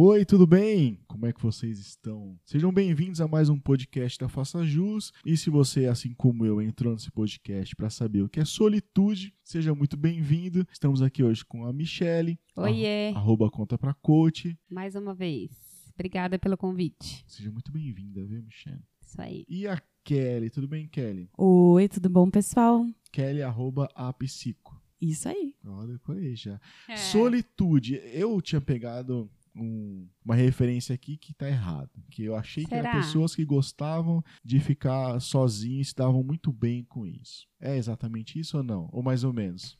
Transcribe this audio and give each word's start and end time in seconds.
Oi, 0.00 0.24
tudo 0.24 0.46
bem? 0.46 1.00
Como 1.08 1.26
é 1.26 1.32
que 1.32 1.42
vocês 1.42 1.80
estão? 1.80 2.38
Sejam 2.44 2.72
bem-vindos 2.72 3.20
a 3.20 3.26
mais 3.26 3.48
um 3.48 3.58
podcast 3.58 4.16
da 4.16 4.28
Faça 4.28 4.64
Jus. 4.64 5.12
E 5.26 5.36
se 5.36 5.50
você, 5.50 5.86
assim 5.86 6.14
como 6.14 6.46
eu, 6.46 6.62
entrou 6.62 6.92
nesse 6.92 7.10
podcast 7.10 7.74
para 7.74 7.90
saber 7.90 8.22
o 8.22 8.28
que 8.28 8.38
é 8.38 8.44
solitude, 8.44 9.34
seja 9.42 9.74
muito 9.74 9.96
bem-vindo. 9.96 10.64
Estamos 10.70 11.02
aqui 11.02 11.24
hoje 11.24 11.44
com 11.44 11.66
a 11.66 11.72
Michele, 11.72 12.38
Oiê, 12.54 13.08
arroba 13.08 13.50
conta 13.50 13.76
pra 13.76 13.92
coach. 13.92 14.56
mais 14.70 14.94
uma 14.94 15.16
vez. 15.16 15.50
Obrigada 15.96 16.38
pelo 16.38 16.56
convite. 16.56 17.24
Seja 17.26 17.50
muito 17.50 17.72
bem-vinda, 17.72 18.24
viu, 18.24 18.40
Michele? 18.40 18.84
Isso 19.04 19.20
aí. 19.20 19.44
E 19.48 19.66
a 19.66 19.82
Kelly, 20.04 20.48
tudo 20.48 20.68
bem, 20.68 20.86
Kelly? 20.86 21.28
Oi, 21.36 21.88
tudo 21.88 22.08
bom, 22.08 22.30
pessoal? 22.30 22.86
Kelly, 23.10 23.42
arroba 23.42 23.90
apsico. 23.96 24.80
Isso 25.00 25.28
aí. 25.28 25.54
Olha, 25.64 25.94
decorei 25.94 26.36
já. 26.36 26.60
É. 26.88 26.96
Solitude. 26.96 28.00
Eu 28.12 28.40
tinha 28.40 28.60
pegado 28.60 29.30
um- 29.60 30.08
uma 30.24 30.34
referência 30.34 30.94
aqui 30.94 31.16
que 31.16 31.34
tá 31.34 31.48
errado. 31.48 31.90
Que 32.10 32.24
eu 32.24 32.34
achei 32.36 32.64
que 32.64 32.70
Será? 32.70 32.90
eram 32.90 33.00
pessoas 33.00 33.34
que 33.34 33.44
gostavam 33.44 34.22
de 34.44 34.60
ficar 34.60 35.20
sozinhas 35.20 35.86
e 35.86 35.90
se 35.90 35.94
davam 35.96 36.22
muito 36.22 36.52
bem 36.52 36.84
com 36.84 37.06
isso. 37.06 37.46
É 37.60 37.76
exatamente 37.76 38.38
isso 38.38 38.56
ou 38.58 38.62
não? 38.62 38.88
Ou 38.92 39.02
mais 39.02 39.24
ou 39.24 39.32
menos? 39.32 39.78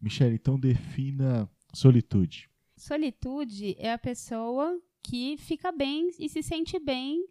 Michele, 0.00 0.34
então 0.36 0.58
defina 0.58 1.48
solitude. 1.72 2.48
Solitude 2.76 3.74
é 3.78 3.92
a 3.92 3.98
pessoa 3.98 4.78
que 5.02 5.36
fica 5.38 5.72
bem 5.72 6.10
e 6.18 6.28
se 6.28 6.42
sente 6.42 6.78
bem 6.78 7.24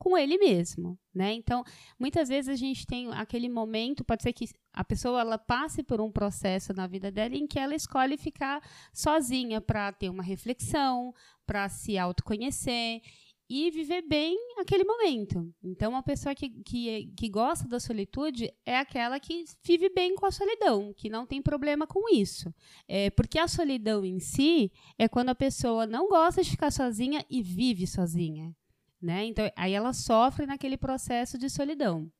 com 0.00 0.16
ele 0.16 0.38
mesmo, 0.38 0.98
né? 1.14 1.34
Então, 1.34 1.62
muitas 1.98 2.30
vezes 2.30 2.48
a 2.48 2.56
gente 2.56 2.86
tem 2.86 3.12
aquele 3.12 3.50
momento, 3.50 4.02
pode 4.02 4.22
ser 4.22 4.32
que 4.32 4.46
a 4.72 4.82
pessoa 4.82 5.20
ela 5.20 5.36
passe 5.36 5.82
por 5.82 6.00
um 6.00 6.10
processo 6.10 6.72
na 6.72 6.86
vida 6.86 7.12
dela 7.12 7.36
em 7.36 7.46
que 7.46 7.58
ela 7.58 7.74
escolhe 7.74 8.16
ficar 8.16 8.62
sozinha 8.94 9.60
para 9.60 9.92
ter 9.92 10.08
uma 10.08 10.22
reflexão, 10.22 11.12
para 11.46 11.68
se 11.68 11.98
autoconhecer 11.98 13.02
e 13.46 13.70
viver 13.70 14.00
bem 14.08 14.38
aquele 14.58 14.84
momento. 14.84 15.52
Então, 15.62 15.90
uma 15.90 16.02
pessoa 16.02 16.34
que, 16.34 16.48
que, 16.48 17.12
que 17.14 17.28
gosta 17.28 17.68
da 17.68 17.78
solitude 17.78 18.50
é 18.64 18.78
aquela 18.78 19.20
que 19.20 19.44
vive 19.62 19.90
bem 19.90 20.14
com 20.14 20.24
a 20.24 20.30
solidão, 20.30 20.94
que 20.96 21.10
não 21.10 21.26
tem 21.26 21.42
problema 21.42 21.86
com 21.86 22.08
isso. 22.08 22.54
É, 22.88 23.10
porque 23.10 23.38
a 23.38 23.48
solidão 23.48 24.02
em 24.02 24.18
si 24.18 24.72
é 24.98 25.06
quando 25.08 25.28
a 25.28 25.34
pessoa 25.34 25.86
não 25.86 26.08
gosta 26.08 26.42
de 26.42 26.50
ficar 26.50 26.70
sozinha 26.70 27.22
e 27.28 27.42
vive 27.42 27.86
sozinha. 27.86 28.54
Né? 29.00 29.26
Então, 29.26 29.50
aí 29.56 29.72
ela 29.72 29.92
sofre 29.92 30.46
naquele 30.46 30.76
processo 30.76 31.38
de 31.38 31.48
solidão. 31.48 32.10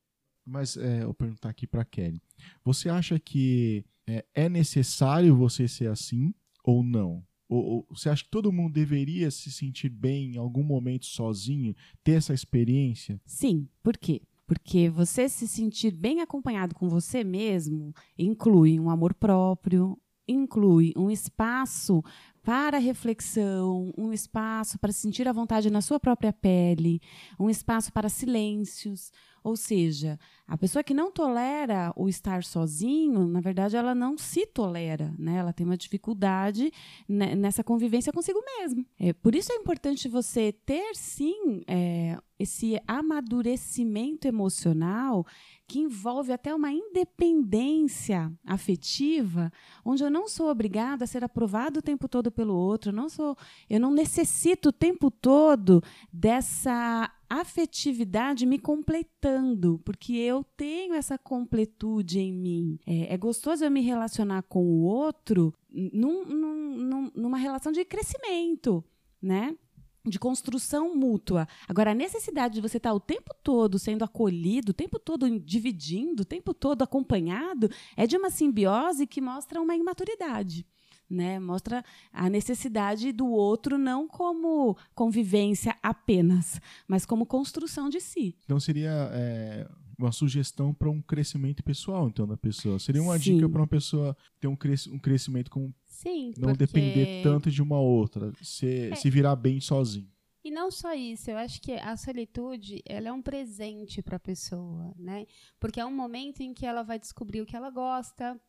Mas 0.44 0.76
é, 0.76 1.02
eu 1.02 1.06
vou 1.06 1.14
perguntar 1.14 1.50
aqui 1.50 1.66
pra 1.66 1.84
Kelly. 1.84 2.22
Você 2.64 2.88
acha 2.88 3.18
que 3.18 3.84
é, 4.06 4.24
é 4.34 4.48
necessário 4.48 5.36
você 5.36 5.68
ser 5.68 5.88
assim 5.88 6.34
ou 6.64 6.82
não? 6.82 7.22
Ou, 7.48 7.64
ou 7.64 7.86
você 7.90 8.08
acha 8.08 8.24
que 8.24 8.30
todo 8.30 8.52
mundo 8.52 8.72
deveria 8.72 9.30
se 9.30 9.50
sentir 9.50 9.90
bem 9.90 10.34
em 10.34 10.38
algum 10.38 10.62
momento 10.62 11.06
sozinho, 11.06 11.74
ter 12.02 12.12
essa 12.12 12.32
experiência? 12.32 13.20
Sim, 13.26 13.68
por 13.82 13.96
quê? 13.98 14.22
Porque 14.46 14.88
você 14.88 15.28
se 15.28 15.46
sentir 15.46 15.92
bem 15.92 16.20
acompanhado 16.20 16.74
com 16.74 16.88
você 16.88 17.22
mesmo 17.22 17.94
inclui 18.18 18.80
um 18.80 18.90
amor 18.90 19.14
próprio, 19.14 19.96
inclui 20.26 20.92
um 20.96 21.10
espaço 21.10 22.02
para 22.50 22.78
reflexão, 22.78 23.94
um 23.96 24.12
espaço 24.12 24.76
para 24.76 24.90
sentir 24.90 25.28
a 25.28 25.32
vontade 25.32 25.70
na 25.70 25.80
sua 25.80 26.00
própria 26.00 26.32
pele, 26.32 27.00
um 27.38 27.48
espaço 27.48 27.92
para 27.92 28.08
silêncios. 28.08 29.12
Ou 29.44 29.56
seja, 29.56 30.18
a 30.48 30.58
pessoa 30.58 30.82
que 30.82 30.92
não 30.92 31.12
tolera 31.12 31.92
o 31.94 32.08
estar 32.08 32.42
sozinho, 32.42 33.24
na 33.28 33.40
verdade, 33.40 33.76
ela 33.76 33.94
não 33.94 34.18
se 34.18 34.46
tolera, 34.46 35.14
né? 35.16 35.36
Ela 35.36 35.52
tem 35.52 35.64
uma 35.64 35.76
dificuldade 35.76 36.72
ne- 37.08 37.36
nessa 37.36 37.62
convivência 37.62 38.12
consigo 38.12 38.40
mesmo. 38.58 38.84
É, 38.98 39.12
por 39.12 39.36
isso 39.36 39.52
é 39.52 39.54
importante 39.54 40.08
você 40.08 40.52
ter, 40.52 40.96
sim, 40.96 41.62
é, 41.68 42.18
esse 42.36 42.80
amadurecimento 42.86 44.26
emocional 44.26 45.24
que 45.70 45.78
envolve 45.78 46.32
até 46.32 46.52
uma 46.52 46.72
independência 46.72 48.32
afetiva, 48.44 49.52
onde 49.84 50.02
eu 50.02 50.10
não 50.10 50.26
sou 50.26 50.48
obrigada 50.50 51.04
a 51.04 51.06
ser 51.06 51.22
aprovada 51.22 51.78
o 51.78 51.82
tempo 51.82 52.08
todo 52.08 52.28
pelo 52.32 52.54
outro, 52.56 52.90
não 52.90 53.08
sou, 53.08 53.36
eu 53.68 53.78
não 53.78 53.92
necessito 53.92 54.70
o 54.70 54.72
tempo 54.72 55.12
todo 55.12 55.80
dessa 56.12 57.08
afetividade 57.28 58.44
me 58.46 58.58
completando, 58.58 59.80
porque 59.84 60.14
eu 60.14 60.42
tenho 60.56 60.94
essa 60.94 61.16
completude 61.16 62.18
em 62.18 62.32
mim. 62.32 62.78
É, 62.84 63.14
é 63.14 63.16
gostoso 63.16 63.64
eu 63.64 63.70
me 63.70 63.80
relacionar 63.80 64.42
com 64.42 64.64
o 64.64 64.82
outro 64.82 65.54
num- 65.70 66.24
num- 66.24 66.76
num- 66.78 67.12
numa 67.14 67.38
relação 67.38 67.70
de 67.70 67.84
crescimento, 67.84 68.84
né? 69.22 69.56
De 70.04 70.18
construção 70.18 70.94
mútua. 70.94 71.46
Agora, 71.68 71.90
a 71.90 71.94
necessidade 71.94 72.54
de 72.54 72.60
você 72.60 72.78
estar 72.78 72.92
o 72.92 73.00
tempo 73.00 73.34
todo 73.42 73.78
sendo 73.78 74.04
acolhido, 74.04 74.70
o 74.70 74.74
tempo 74.74 74.98
todo 74.98 75.38
dividindo, 75.38 76.22
o 76.22 76.26
tempo 76.26 76.54
todo 76.54 76.82
acompanhado, 76.82 77.68
é 77.96 78.06
de 78.06 78.16
uma 78.16 78.30
simbiose 78.30 79.06
que 79.06 79.20
mostra 79.20 79.60
uma 79.60 79.76
imaturidade. 79.76 80.66
Né? 81.08 81.40
Mostra 81.40 81.84
a 82.12 82.30
necessidade 82.30 83.10
do 83.12 83.26
outro 83.26 83.76
não 83.76 84.06
como 84.06 84.76
convivência 84.94 85.76
apenas, 85.82 86.60
mas 86.86 87.04
como 87.04 87.26
construção 87.26 87.88
de 87.88 88.00
si. 88.00 88.36
Então 88.44 88.60
seria 88.60 89.10
é, 89.12 89.68
uma 89.98 90.12
sugestão 90.12 90.72
para 90.72 90.88
um 90.88 91.02
crescimento 91.02 91.62
pessoal, 91.62 92.08
então, 92.08 92.26
da 92.26 92.36
pessoa. 92.36 92.78
Seria 92.78 93.02
uma 93.02 93.18
Sim. 93.18 93.34
dica 93.34 93.48
para 93.48 93.60
uma 93.60 93.66
pessoa 93.66 94.16
ter 94.38 94.46
um, 94.46 94.56
cres 94.56 94.86
um 94.86 94.98
crescimento 94.98 95.50
com 95.50 95.72
Sim, 96.02 96.32
não 96.38 96.48
porque... 96.50 96.66
depender 96.66 97.22
tanto 97.22 97.50
de 97.50 97.60
uma 97.60 97.78
outra, 97.78 98.32
se, 98.42 98.90
É. 98.90 98.94
se 98.94 99.10
virar 99.10 99.36
bem 99.36 99.60
sozinho. 99.60 100.10
E 100.42 100.50
não 100.50 100.70
só 100.70 100.94
isso, 100.94 101.30
eu 101.30 101.36
acho 101.36 101.60
que 101.60 101.72
a 101.72 101.94
solitude 101.98 102.82
ela 102.86 103.08
é 103.08 103.12
um 103.12 103.20
presente 103.20 104.00
para 104.00 104.16
a 104.16 104.20
pessoa, 104.20 104.94
né? 104.98 105.26
Porque 105.60 105.78
é 105.78 105.84
um 105.84 105.94
momento 105.94 106.40
em 106.40 106.54
que 106.54 106.64
ela 106.64 106.82
vai 106.82 106.98
descobrir 106.98 107.42
o 107.42 107.46
que 107.46 107.54
ela 107.54 107.68
gosta, 107.68 108.40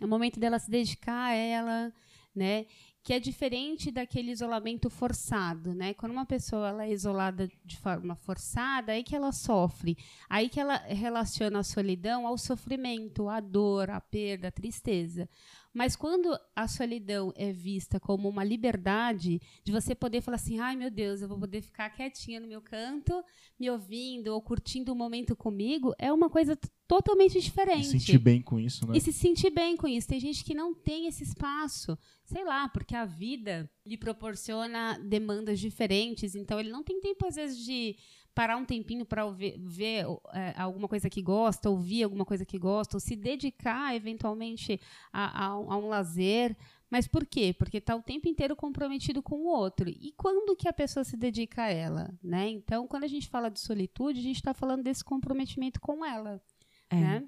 é 0.00 0.04
o 0.04 0.08
momento 0.08 0.40
dela 0.40 0.58
se 0.58 0.68
dedicar 0.68 1.26
a 1.26 1.32
ela, 1.34 1.92
né? 2.34 2.66
Que 3.04 3.12
é 3.12 3.20
diferente 3.20 3.92
daquele 3.92 4.32
isolamento 4.32 4.90
forçado, 4.90 5.72
né? 5.72 5.94
Quando 5.94 6.10
uma 6.10 6.26
pessoa 6.26 6.70
ela 6.70 6.84
é 6.84 6.92
isolada 6.92 7.48
de 7.64 7.76
forma 7.78 8.16
forçada, 8.16 8.90
aí 8.90 9.04
que 9.04 9.14
ela 9.14 9.30
sofre, 9.30 9.96
aí 10.28 10.48
que 10.48 10.58
ela 10.58 10.76
relaciona 10.78 11.60
a 11.60 11.62
solidão 11.62 12.26
ao 12.26 12.36
sofrimento, 12.36 13.28
à 13.28 13.38
dor, 13.38 13.90
à 13.90 14.00
perda, 14.00 14.48
à 14.48 14.50
tristeza. 14.50 15.28
Mas 15.76 15.94
quando 15.94 16.34
a 16.54 16.66
solidão 16.66 17.34
é 17.36 17.52
vista 17.52 18.00
como 18.00 18.30
uma 18.30 18.42
liberdade 18.42 19.38
de 19.62 19.70
você 19.70 19.94
poder 19.94 20.22
falar 20.22 20.36
assim, 20.36 20.58
ai 20.58 20.74
meu 20.74 20.90
Deus, 20.90 21.20
eu 21.20 21.28
vou 21.28 21.38
poder 21.38 21.60
ficar 21.60 21.90
quietinha 21.90 22.40
no 22.40 22.46
meu 22.46 22.62
canto, 22.62 23.12
me 23.60 23.68
ouvindo 23.68 24.28
ou 24.28 24.40
curtindo 24.40 24.90
o 24.90 24.96
momento 24.96 25.36
comigo, 25.36 25.94
é 25.98 26.10
uma 26.10 26.30
coisa 26.30 26.58
totalmente 26.88 27.36
E 27.36 27.42
diferente. 27.42 27.88
sentir 27.88 28.16
bem 28.16 28.40
com 28.40 28.58
isso, 28.58 28.86
né? 28.86 28.96
E 28.96 29.00
se 29.02 29.12
sentir 29.12 29.50
bem 29.50 29.76
com 29.76 29.86
isso. 29.86 30.08
Tem 30.08 30.18
gente 30.18 30.42
que 30.42 30.54
não 30.54 30.74
tem 30.74 31.08
esse 31.08 31.24
espaço, 31.24 31.98
sei 32.24 32.42
lá, 32.42 32.70
porque 32.70 32.96
a 32.96 33.04
vida 33.04 33.70
lhe 33.84 33.98
proporciona 33.98 34.98
demandas 34.98 35.60
diferentes, 35.60 36.34
então 36.34 36.58
ele 36.58 36.70
não 36.70 36.82
tem 36.82 36.98
tempo, 37.02 37.26
às 37.26 37.34
vezes, 37.34 37.62
de 37.62 37.96
parar 38.36 38.58
um 38.58 38.66
tempinho 38.66 39.06
para 39.06 39.26
ver, 39.30 39.56
ver 39.58 40.04
é, 40.34 40.52
alguma 40.58 40.86
coisa 40.86 41.08
que 41.08 41.22
gosta, 41.22 41.70
ouvir 41.70 42.02
alguma 42.04 42.26
coisa 42.26 42.44
que 42.44 42.58
gosta, 42.58 42.94
ou 42.98 43.00
se 43.00 43.16
dedicar, 43.16 43.96
eventualmente, 43.96 44.78
a, 45.10 45.46
a 45.46 45.58
um- 45.58 45.72
a 45.72 45.76
um 45.78 45.88
lazer. 45.88 46.54
Mas 46.90 47.08
por 47.08 47.24
quê? 47.24 47.54
Porque 47.58 47.78
está 47.78 47.96
o 47.96 48.02
tempo 48.02 48.28
inteiro 48.28 48.54
comprometido 48.54 49.22
com 49.22 49.36
o 49.36 49.46
outro. 49.46 49.88
E 49.88 50.12
quando 50.18 50.54
que 50.54 50.68
a 50.68 50.72
pessoa 50.72 51.02
se 51.02 51.16
dedica 51.16 51.62
a 51.62 51.68
ela? 51.70 52.14
Né? 52.22 52.50
Então, 52.50 52.86
quando 52.86 53.04
a 53.04 53.08
gente 53.08 53.26
fala 53.26 53.50
de 53.50 53.58
solitude, 53.58 54.20
a 54.20 54.22
gente 54.22 54.36
está 54.36 54.52
falando 54.52 54.82
desse 54.82 55.02
comprometimento 55.02 55.80
com 55.80 56.04
ela. 56.04 56.38
É. 56.90 56.96
Né? 56.96 57.24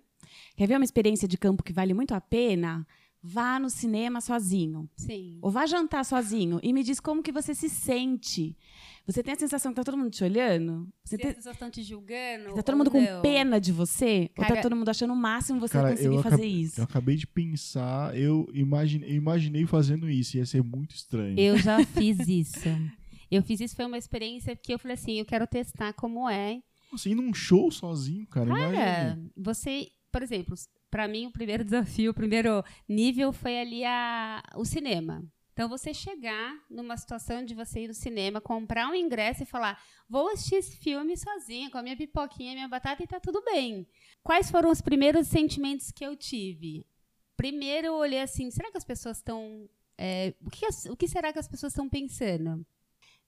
Quer 0.56 0.66
ver 0.68 0.76
uma 0.76 0.84
experiência 0.84 1.26
de 1.26 1.38
campo 1.38 1.62
que 1.62 1.72
vale 1.72 1.94
muito 1.94 2.14
a 2.14 2.20
pena? 2.20 2.86
Vá 3.22 3.58
no 3.58 3.68
cinema 3.68 4.20
sozinho. 4.20 4.88
Sim. 4.96 5.38
Ou 5.42 5.50
vá 5.50 5.66
jantar 5.66 6.04
sozinho 6.04 6.60
e 6.62 6.72
me 6.72 6.82
diz 6.84 7.00
como 7.00 7.22
que 7.22 7.32
você 7.32 7.54
se 7.54 7.68
sente. 7.68 8.56
Você 9.06 9.22
tem 9.22 9.32
a 9.34 9.38
sensação 9.38 9.72
que 9.72 9.76
tá 9.76 9.82
todo 9.84 9.96
mundo 9.98 10.10
te 10.10 10.22
olhando? 10.22 10.86
Você 11.02 11.16
tem, 11.18 11.30
as 11.30 11.36
pessoas 11.36 11.54
estão 11.56 11.70
te 11.70 11.82
julgando. 11.82 12.54
tá 12.54 12.62
todo 12.62 12.74
ou 12.74 12.78
mundo 12.78 12.90
com 12.90 13.00
não. 13.00 13.20
pena 13.22 13.58
de 13.60 13.72
você? 13.72 14.30
ou 14.36 14.44
Cara, 14.44 14.56
tá 14.56 14.62
todo 14.62 14.76
mundo 14.76 14.88
achando 14.88 15.12
o 15.12 15.16
máximo 15.16 15.58
você 15.58 15.72
Cara, 15.72 15.90
conseguir 15.90 16.16
fazer 16.22 16.28
acabei- 16.34 16.50
isso? 16.52 16.80
Eu 16.80 16.84
acabei 16.84 17.16
de 17.16 17.26
pensar, 17.26 18.16
eu 18.16 18.48
imaginei, 18.54 19.10
eu 19.10 19.14
imaginei 19.16 19.66
fazendo 19.66 20.08
isso, 20.10 20.36
ia 20.36 20.46
ser 20.46 20.62
muito 20.62 20.94
estranho. 20.94 21.38
Eu 21.40 21.56
já 21.58 21.82
fiz 21.84 22.18
isso. 22.28 22.68
Eu 23.30 23.42
fiz 23.42 23.60
isso, 23.60 23.74
foi 23.74 23.86
uma 23.86 23.98
experiência 23.98 24.54
que 24.54 24.72
eu 24.72 24.78
falei 24.78 24.94
assim, 24.94 25.18
eu 25.18 25.24
quero 25.24 25.46
testar 25.46 25.92
como 25.94 26.28
é. 26.28 26.60
Nossa, 26.92 27.08
ir 27.08 27.14
num 27.14 27.32
show 27.34 27.70
sozinho, 27.70 28.26
cara, 28.26 28.46
Cara, 28.48 28.72
imagina. 28.74 29.30
você, 29.36 29.88
por 30.12 30.22
exemplo, 30.22 30.54
para 30.90 31.08
mim 31.08 31.26
o 31.26 31.32
primeiro 31.32 31.64
desafio, 31.64 32.10
o 32.10 32.14
primeiro 32.14 32.64
nível 32.88 33.32
foi 33.32 33.58
ali 33.58 33.84
a, 33.84 34.42
o 34.56 34.64
cinema. 34.64 35.24
Então, 35.52 35.68
você 35.68 35.92
chegar 35.92 36.56
numa 36.70 36.96
situação 36.96 37.44
de 37.44 37.52
você 37.52 37.80
ir 37.80 37.88
no 37.88 37.94
cinema, 37.94 38.40
comprar 38.40 38.88
um 38.88 38.94
ingresso 38.94 39.42
e 39.42 39.46
falar: 39.46 39.82
vou 40.08 40.28
assistir 40.28 40.54
esse 40.54 40.76
filme 40.76 41.16
sozinha, 41.16 41.68
com 41.68 41.78
a 41.78 41.82
minha 41.82 41.96
pipoquinha, 41.96 42.54
minha 42.54 42.68
batata 42.68 43.02
e 43.02 43.08
tá 43.08 43.18
tudo 43.18 43.42
bem. 43.42 43.84
Quais 44.22 44.52
foram 44.52 44.70
os 44.70 44.80
primeiros 44.80 45.26
sentimentos 45.26 45.90
que 45.90 46.06
eu 46.06 46.14
tive? 46.16 46.86
Primeiro, 47.36 47.88
eu 47.88 47.94
olhei 47.94 48.20
assim: 48.20 48.52
será 48.52 48.70
que 48.70 48.78
as 48.78 48.84
pessoas 48.84 49.16
estão 49.16 49.68
é, 49.98 50.32
o, 50.40 50.48
que 50.48 50.64
o 50.90 50.96
que 50.96 51.08
será 51.08 51.32
que 51.32 51.40
as 51.40 51.48
pessoas 51.48 51.72
estão 51.72 51.88
pensando? 51.88 52.64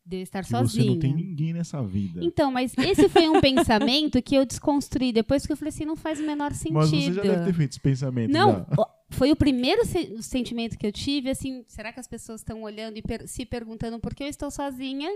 De 0.04 0.16
eu 0.16 0.22
estar 0.22 0.42
Que 0.42 0.48
sozinha. 0.50 0.84
você 0.84 0.90
não 0.90 0.98
tem 0.98 1.14
ninguém 1.14 1.52
nessa 1.52 1.82
vida. 1.84 2.20
Então, 2.24 2.50
mas 2.50 2.72
esse 2.78 3.08
foi 3.08 3.28
um 3.28 3.38
pensamento 3.40 4.20
que 4.22 4.34
eu 4.34 4.44
desconstruí 4.46 5.12
depois 5.12 5.46
que 5.46 5.52
eu 5.52 5.56
falei 5.56 5.68
assim, 5.68 5.84
não 5.84 5.94
faz 5.96 6.18
o 6.18 6.26
menor 6.26 6.52
sentido. 6.54 6.74
Mas 6.74 6.88
você 6.90 7.12
já 7.12 7.22
deve 7.22 7.44
ter 7.44 7.52
feito 7.54 7.70
esse 7.72 7.80
pensamento. 7.80 8.30
Não, 8.32 8.66
já. 8.68 8.86
foi 9.10 9.30
o 9.30 9.36
primeiro 9.36 9.84
se- 9.84 10.12
o 10.18 10.22
sentimento 10.22 10.76
que 10.78 10.86
eu 10.86 10.92
tive, 10.92 11.30
assim, 11.30 11.64
será 11.68 11.92
que 11.92 12.00
as 12.00 12.08
pessoas 12.08 12.40
estão 12.40 12.62
olhando 12.62 12.96
e 12.96 13.02
per- 13.02 13.28
se 13.28 13.44
perguntando 13.44 14.00
por 14.00 14.14
que 14.14 14.24
eu 14.24 14.28
estou 14.28 14.50
sozinha? 14.50 15.08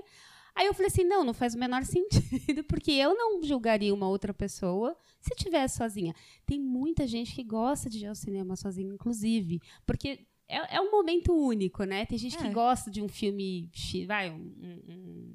Aí 0.54 0.66
eu 0.66 0.74
falei 0.74 0.86
assim, 0.86 1.02
não, 1.02 1.24
não 1.24 1.34
faz 1.34 1.54
o 1.54 1.58
menor 1.58 1.82
sentido, 1.84 2.62
porque 2.68 2.92
eu 2.92 3.16
não 3.16 3.42
julgaria 3.42 3.92
uma 3.92 4.06
outra 4.08 4.32
pessoa 4.32 4.94
se 5.20 5.32
estivesse 5.34 5.78
sozinha. 5.78 6.14
Tem 6.46 6.60
muita 6.60 7.06
gente 7.06 7.34
que 7.34 7.42
gosta 7.42 7.90
de 7.90 7.98
ir 8.00 8.06
ao 8.06 8.14
cinema 8.14 8.54
sozinha, 8.54 8.92
inclusive, 8.92 9.60
porque 9.84 10.20
é, 10.48 10.76
é 10.76 10.80
um 10.80 10.90
momento 10.90 11.32
único, 11.34 11.84
né? 11.84 12.04
Tem 12.06 12.18
gente 12.18 12.36
que 12.36 12.46
É. 12.46 12.50
gosta 12.50 12.90
de 12.90 13.02
um 13.02 13.08
filme, 13.08 13.68
vai, 14.06 14.30
um, 14.30 14.34
um- 14.34 14.82
um- 14.88 15.34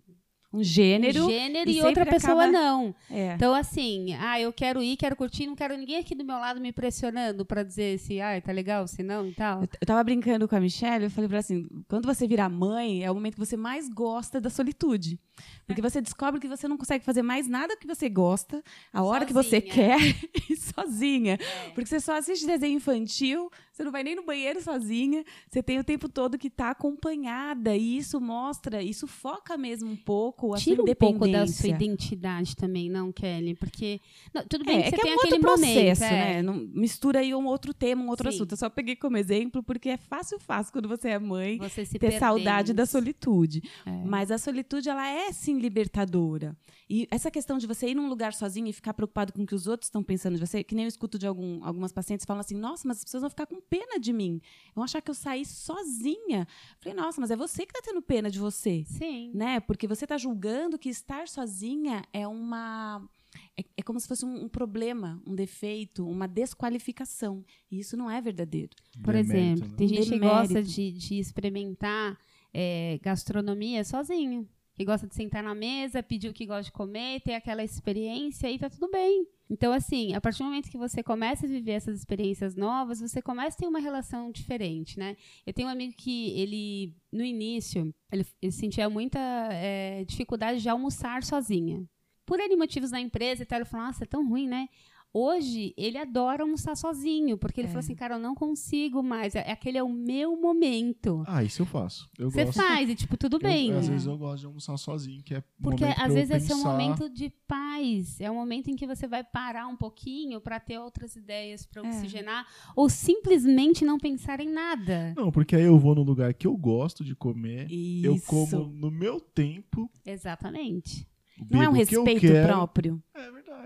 Um 0.51 0.59
um 0.59 0.63
gênero. 0.63 1.29
gênero 1.29 1.69
e 1.69 1.77
e, 1.77 1.81
outra 1.83 2.05
pessoa 2.05 2.43
acaba- 2.45 2.51
não. 2.51 2.95
É. 3.09 3.33
Então, 3.35 3.53
assim, 3.53 4.13
ah, 4.15 4.39
eu 4.41 4.51
quero 4.51 4.81
ir, 4.81 4.97
quero 4.97 5.15
curtir, 5.15 5.45
não 5.45 5.55
quero 5.55 5.77
ninguém 5.77 5.97
aqui 5.97 6.15
do 6.15 6.25
meu 6.25 6.37
lado 6.37 6.59
me 6.59 6.71
pressionando 6.71 7.45
pra 7.45 7.61
dizer 7.61 7.99
se, 7.99 8.19
ah, 8.19 8.41
tá 8.41 8.51
legal, 8.51 8.87
se 8.87 9.03
não 9.03 9.27
e 9.27 9.33
tal. 9.33 9.61
Eu, 9.61 9.69
eu 9.81 9.85
tava 9.87 10.03
brincando 10.03 10.47
com 10.47 10.55
a 10.55 10.59
Michelle, 10.59 11.03
eu 11.05 11.11
falei 11.11 11.27
pra 11.27 11.35
ela 11.37 11.41
assim, 11.41 11.67
quando 11.87 12.07
você 12.07 12.27
virar 12.27 12.49
mãe, 12.49 13.03
é 13.03 13.11
o 13.11 13.13
momento 13.13 13.35
que 13.35 13.45
você 13.45 13.55
mais 13.57 13.87
gosta 13.89 14.41
da 14.41 14.49
solitude. 14.49 15.19
Porque 15.69 15.83
você 15.83 16.01
descobre 16.01 16.41
que 16.41 16.47
você 16.47 16.67
não 16.67 16.77
consegue 16.77 17.05
fazer 17.05 17.21
mais 17.21 17.47
nada 17.47 17.77
que 17.77 17.85
você 17.85 18.09
gosta, 18.09 18.63
a 18.91 19.03
hora 19.03 19.23
que 19.23 19.31
você 19.31 19.61
quer, 19.61 19.99
e 20.49 20.55
sozinha. 20.57 21.35
É. 21.35 21.69
Porque 21.69 21.85
você 21.85 21.99
só 21.99 22.17
assiste 22.17 22.43
desenho 22.47 22.77
infantil, 22.77 23.51
você 23.71 23.83
não 23.83 23.91
vai 23.91 24.01
nem 24.03 24.15
no 24.15 24.25
banheiro 24.25 24.59
sozinha, 24.63 25.23
você 25.47 25.61
tem 25.61 25.77
o 25.77 25.83
tempo 25.83 26.09
todo 26.09 26.39
que 26.39 26.49
tá 26.49 26.71
acompanhada, 26.71 27.75
e 27.75 27.97
isso 27.97 28.19
mostra, 28.19 28.81
isso 28.81 29.05
foca 29.05 29.55
mesmo 29.57 29.91
um 29.91 29.95
pouco 29.95 30.55
a 30.55 30.57
Tira 30.57 30.77
sua 30.77 30.91
um 30.91 30.95
pouco 30.95 31.19
da 31.19 31.27
independência. 31.27 31.61
sua 31.61 31.69
identidade 31.69 32.55
também, 32.55 32.89
não, 32.89 33.11
Kelly? 33.11 33.53
Porque. 33.53 34.01
não, 34.33 34.43
tudo 34.47 34.65
bem 34.65 34.79
É, 34.79 34.81
que 34.81 34.87
é 34.87 34.89
você 34.89 34.95
que 34.97 35.01
tem 35.03 35.11
é 35.11 35.15
um 35.15 35.19
aquele 35.19 35.35
outro 35.35 35.47
processo, 35.49 36.01
momento. 36.01 36.13
é. 36.19 36.33
né? 36.33 36.41
Não, 36.41 36.55
mistura 36.73 37.19
aí 37.19 37.35
um 37.35 37.45
outro 37.45 37.75
tema, 37.75 38.03
um 38.03 38.09
outro 38.09 38.31
Sim. 38.31 38.35
assunto. 38.37 38.53
Eu 38.53 38.57
só 38.57 38.69
peguei 38.71 38.95
como 38.95 39.17
exemplo 39.17 39.61
porque 39.61 39.89
é 39.89 39.97
fácil, 39.97 40.39
fácil 40.39 40.73
quando 40.73 40.89
você 40.89 41.09
é 41.09 41.19
mãe 41.19 41.59
Você 41.59 41.85
ter 41.85 41.99
perder 41.99 42.17
saudade 42.19 42.73
da 42.73 42.87
solitude. 42.87 43.61
É. 43.85 43.91
Mas 44.03 44.31
a 44.31 44.39
solitude, 44.39 44.89
ela 44.89 45.07
é 45.07 45.31
sim 45.31 45.58
libertadora. 45.59 46.57
E 46.89 47.07
essa 47.11 47.29
questão 47.29 47.57
de 47.57 47.67
você 47.67 47.89
ir 47.89 47.95
num 47.95 48.07
lugar 48.09 48.33
sozinho 48.33 48.67
e 48.67 48.73
ficar 48.73 48.93
preocupado 48.93 49.31
com 49.33 49.43
o 49.43 49.45
que 49.45 49.53
os 49.53 49.67
outros 49.67 49.87
estão 49.87 50.03
pensando 50.03 50.35
de 50.35 50.45
você, 50.45 50.63
que 50.63 50.73
nem 50.73 50.85
eu 50.85 50.89
escuto 50.89 51.19
de 51.19 51.27
algum- 51.27 51.63
algumas 51.63 51.91
pacientes 51.91 52.25
falam 52.25 52.41
assim: 52.41 52.55
nossa, 52.55 52.87
mas 52.87 52.97
as 52.97 53.03
pessoas 53.03 53.21
vão 53.21 53.29
ficar 53.29 53.45
com 53.45 53.59
pena 53.61 53.99
de 53.99 54.11
mim. 54.11 54.41
Vão 54.73 54.83
achar 54.83 55.01
que 55.01 55.11
eu 55.11 55.15
saí 55.15 55.45
sozinha. 55.45 56.47
Falei, 56.79 56.97
nossa, 56.97 57.19
mas 57.21 57.31
é 57.31 57.35
você 57.35 57.65
que 57.65 57.71
está 57.77 57.81
tendo 57.85 58.01
pena 58.01 58.29
de 58.31 58.39
você. 58.39 58.83
Sim. 58.87 59.31
Né? 59.33 59.59
Porque 59.59 59.87
você 59.87 60.05
está 60.05 60.17
julgando 60.17 60.77
que 60.79 60.89
estar 60.89 61.27
sozinha 61.27 62.03
é 62.11 62.27
uma. 62.27 63.07
É, 63.55 63.63
é 63.77 63.81
como 63.83 63.99
se 63.99 64.07
fosse 64.07 64.25
um, 64.25 64.45
um 64.45 64.49
problema, 64.49 65.21
um 65.27 65.35
defeito, 65.35 66.07
uma 66.07 66.27
desqualificação. 66.27 67.43
E 67.71 67.79
isso 67.79 67.95
não 67.95 68.09
é 68.09 68.19
verdadeiro. 68.21 68.71
Por 69.03 69.13
Demérito, 69.13 69.33
exemplo, 69.35 69.67
né? 69.69 69.75
tem 69.77 69.87
gente 69.87 70.03
que 70.05 70.09
Demérito. 70.11 70.35
gosta 70.53 70.63
de, 70.63 70.91
de 70.91 71.19
experimentar 71.19 72.17
é, 72.53 72.99
gastronomia 73.03 73.83
sozinho. 73.83 74.47
Que 74.79 74.85
gosta 74.85 75.05
de 75.05 75.13
sentar 75.13 75.43
na 75.43 75.53
mesa, 75.53 76.01
pedir 76.01 76.29
o 76.29 76.33
que 76.33 76.45
gosta 76.45 76.63
de 76.63 76.71
comer, 76.71 77.19
ter 77.19 77.33
aquela 77.33 77.61
experiência 77.61 78.49
e 78.49 78.57
tá 78.57 78.69
tudo 78.69 78.89
bem. 78.89 79.27
Então, 79.49 79.73
assim, 79.73 80.13
a 80.13 80.21
partir 80.21 80.37
do 80.37 80.45
momento 80.45 80.71
que 80.71 80.77
você 80.77 81.03
começa 81.03 81.45
a 81.45 81.49
viver 81.49 81.73
essas 81.73 81.97
experiências 81.97 82.55
novas, 82.55 83.01
você 83.01 83.21
começa 83.21 83.57
a 83.57 83.59
ter 83.59 83.67
uma 83.67 83.81
relação 83.81 84.31
diferente, 84.31 84.97
né? 84.97 85.17
Eu 85.45 85.51
tenho 85.51 85.67
um 85.67 85.71
amigo 85.71 85.93
que 85.97 86.29
ele, 86.39 86.95
no 87.11 87.25
início, 87.25 87.93
ele, 88.09 88.25
ele 88.41 88.51
sentia 88.53 88.89
muita 88.89 89.19
é, 89.51 90.05
dificuldade 90.05 90.61
de 90.61 90.69
almoçar 90.69 91.23
sozinha. 91.23 91.83
Por 92.25 92.39
N 92.39 92.55
motivos 92.55 92.91
na 92.91 93.01
empresa 93.01 93.43
e 93.43 93.45
tal, 93.45 93.57
ele 93.57 93.65
falou, 93.65 93.87
nossa, 93.87 94.05
é 94.05 94.07
tão 94.07 94.29
ruim, 94.29 94.47
né? 94.47 94.69
Hoje, 95.11 95.73
ele 95.75 95.97
adora 95.97 96.43
almoçar 96.43 96.75
sozinho, 96.75 97.35
porque 97.37 97.59
ele 97.59 97.67
É. 97.67 97.71
falou 97.71 97.79
assim, 97.79 97.95
cara, 97.95 98.15
eu 98.15 98.19
não 98.19 98.35
consigo 98.35 99.01
mais, 99.01 99.33
é, 99.33 99.39
aquele 99.51 99.77
é 99.77 99.83
o 99.83 99.89
meu 99.89 100.39
momento. 100.39 101.23
Ah, 101.25 101.43
isso 101.43 101.63
eu 101.63 101.65
faço. 101.65 102.07
Eu 102.17 102.29
Você 102.29 102.45
gosto. 102.45 102.57
faz, 102.61 102.87
e 102.89 102.95
tipo, 102.95 103.17
tudo 103.17 103.37
Eu- 103.37 103.39
bem. 103.41 103.71
às 103.73 103.87
né? 103.87 103.93
vezes 103.93 104.05
eu 104.07 104.17
gosto 104.17 104.41
de 104.41 104.45
almoçar 104.45 104.77
sozinho, 104.77 105.23
que 105.23 105.33
é 105.33 105.43
Porque 105.61 105.83
às 105.83 106.09
eu 106.09 106.13
vezes 106.13 106.29
esse 106.29 106.51
é 106.51 106.55
um 106.55 106.63
momento 106.63 107.09
de 107.09 107.31
paz, 107.47 108.21
é 108.21 108.29
um 108.29 108.35
momento 108.35 108.69
em 108.69 108.75
que 108.75 108.85
você 108.85 109.07
vai 109.07 109.23
parar 109.23 109.65
um 109.67 109.75
pouquinho 109.75 110.39
para 110.39 110.59
ter 110.59 110.77
outras 110.77 111.15
ideias 111.15 111.65
para 111.65 111.81
É. 111.83 111.89
oxigenar, 111.89 112.45
ou 112.75 112.87
simplesmente 112.87 113.83
não 113.83 113.97
pensar 113.97 114.39
em 114.39 114.49
nada. 114.49 115.13
Não, 115.17 115.31
porque 115.31 115.55
aí 115.55 115.63
eu 115.63 115.79
vou 115.79 115.95
no 115.95 116.03
lugar 116.03 116.33
que 116.35 116.45
eu 116.45 116.55
gosto 116.55 117.03
de 117.03 117.15
comer, 117.15 117.65
Isso. 117.71 118.05
eu 118.05 118.19
como 118.27 118.65
no 118.67 118.91
meu 118.91 119.19
tempo. 119.19 119.89
Exatamente. 120.05 121.07
Não 121.49 121.63
é 121.63 121.69
um 121.69 121.71
que 121.71 121.79
respeito 121.79 122.19
quero. 122.21 122.47
próprio. 122.47 123.01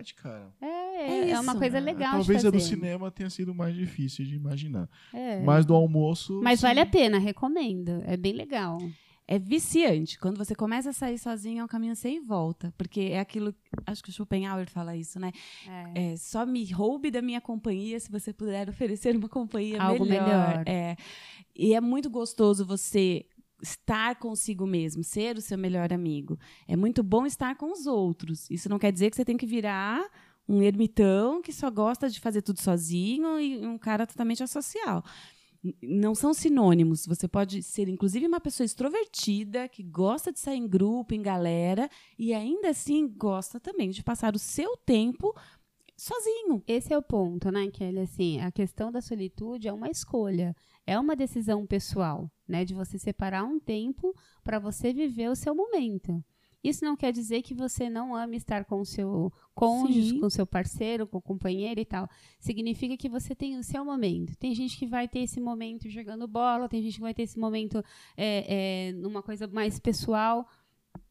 É 0.03 0.13
verdade, 0.13 0.13
cara. 0.13 0.53
É, 0.61 1.27
É 1.27 1.29
é, 1.31 1.39
uma 1.39 1.55
coisa 1.57 1.77
É, 1.77 1.81
legal 1.81 2.11
Talvez 2.11 2.41
de 2.41 2.47
a 2.47 2.51
do 2.51 2.59
cinema 2.59 3.09
tenha 3.09 3.29
sido 3.29 3.53
mais 3.55 3.73
difícil 3.75 4.25
de 4.25 4.35
imaginar. 4.35 4.89
É. 5.13 5.41
Mas 5.41 5.65
do 5.65 5.73
almoço. 5.73 6.39
Mas 6.44 6.59
sim. 6.59 6.67
vale 6.67 6.79
a 6.81 6.85
pena, 6.85 7.17
recomendo. 7.17 8.03
É 8.05 8.17
bem 8.17 8.33
legal. 8.33 8.77
É 9.25 9.39
viciante. 9.39 10.19
Quando 10.19 10.38
você 10.38 10.53
começa 10.53 10.89
a 10.89 10.94
sair 10.94 11.17
sozinho, 11.17 11.61
é 11.61 11.63
um 11.63 11.67
caminho 11.67 11.95
sem 11.95 12.21
volta. 12.21 12.73
Porque 12.77 13.00
é 13.00 13.19
aquilo. 13.19 13.55
Acho 13.88 14.03
que 14.03 14.09
o 14.09 14.13
Schopenhauer 14.13 14.69
fala 14.69 14.97
isso, 14.97 15.17
né? 15.17 15.31
É. 15.95 16.11
É, 16.11 16.17
só 16.17 16.45
me 16.45 16.69
roube 16.71 17.09
da 17.09 17.21
minha 17.21 17.39
companhia 17.39 17.97
se 18.00 18.11
você 18.11 18.33
puder 18.33 18.67
oferecer 18.69 19.15
uma 19.15 19.29
companhia 19.29 19.81
Algo 19.81 20.05
melhor. 20.05 20.27
melhor. 20.27 20.63
É. 20.67 20.97
E 21.55 21.73
é 21.73 21.79
muito 21.79 22.09
gostoso 22.09 22.65
você 22.65 23.25
estar 23.63 24.15
consigo 24.19 24.68
mesmo, 24.68 25.04
ser 25.04 25.38
o 25.38 25.42
seu 25.42 25.57
melhor 25.57 25.92
amigo. 25.94 26.38
É 26.68 26.75
muito 26.75 27.01
bom 27.01 27.25
estar 27.25 27.56
com 27.56 27.71
os 27.71 27.88
outros. 27.88 28.50
Isso 28.51 28.68
não 28.69 28.77
quer 28.77 28.92
dizer 28.92 29.10
que 29.10 29.15
você 29.15 29.25
tem 29.25 29.38
que 29.38 29.45
virar 29.48 30.04
um 30.48 30.62
ermitão 30.62 31.42
que 31.42 31.54
só 31.54 31.71
gosta 31.71 32.10
de 32.10 32.19
fazer 32.19 32.42
tudo 32.42 32.60
sozinho 32.62 33.39
e 33.39 33.65
um 33.65 33.77
cara 33.77 34.06
totalmente 34.06 34.44
asocial. 34.44 35.01
N- 35.63 35.74
Não 35.81 36.13
são 36.13 36.33
sinônimos. 36.33 37.06
Você 37.07 37.27
pode 37.27 37.63
ser, 37.63 37.88
inclusive, 37.88 38.27
uma 38.27 38.42
pessoa 38.42 38.65
extrovertida, 38.65 39.69
que 39.69 39.81
gosta 39.81 40.31
de 40.33 40.39
sair 40.42 40.57
em 40.57 40.68
grupo, 40.68 41.13
em 41.13 41.21
galera, 41.21 41.89
e 42.19 42.33
ainda 42.33 42.69
assim 42.71 43.07
gosta 43.07 43.57
também 43.60 43.89
de 43.89 44.04
passar 44.04 44.36
o 44.36 44.39
seu 44.39 44.75
tempo 44.75 45.33
sozinho. 45.95 46.62
Esse 46.68 46.94
é 46.94 46.98
o 46.98 47.01
ponto, 47.01 47.50
né, 47.51 47.69
Kelly? 47.71 48.00
Assim, 48.00 48.42
a 48.42 48.51
questão 48.51 48.92
da 48.92 49.01
solitude 49.01 49.68
é 49.69 49.74
uma 49.74 49.89
escolha, 49.89 50.54
é 50.85 51.00
uma 51.00 51.15
decisão 51.15 51.65
pessoal, 51.65 52.30
né, 52.47 52.65
de 52.65 52.74
você 52.74 52.97
separar 52.97 53.44
um 53.44 53.59
tempo 53.59 54.15
para 54.44 54.59
você 54.59 54.94
viver 54.94 55.30
o 55.30 55.35
seu 55.35 55.56
momento. 55.56 56.24
Isso 56.63 56.85
não 56.85 56.95
quer 56.95 57.12
dizer 57.12 57.41
que 57.41 57.53
você 57.53 57.89
não 57.89 58.15
ame 58.15 58.38
estar 58.38 58.63
com 58.63 58.79
o 58.79 58.86
seu 58.86 59.31
cônjuge, 59.53 60.12
Sim. 60.12 60.19
com 60.22 60.27
o 60.27 60.31
seu 60.31 60.48
parceiro, 60.48 61.05
com 61.05 61.17
o 61.17 61.22
companheiro 61.22 61.79
e 61.79 61.86
tal. 61.86 62.08
Significa 62.39 62.96
que 62.96 63.10
você 63.10 63.36
tem 63.36 63.58
o 63.58 63.63
seu 63.63 63.84
momento. 63.84 64.36
Tem 64.38 64.55
gente 64.55 64.77
que 64.77 64.88
vai 64.88 65.05
ter 65.05 65.19
esse 65.19 65.41
momento 65.41 65.89
jogando 65.89 66.25
bola, 66.25 66.69
tem 66.69 66.81
gente 66.81 66.96
que 66.96 67.01
vai 67.01 67.13
ter 67.13 67.24
esse 67.24 67.38
momento 67.38 67.84
é, 68.15 68.88
é, 68.88 68.91
numa 68.93 69.22
coisa 69.22 69.46
mais 69.46 69.77
pessoal, 69.77 70.48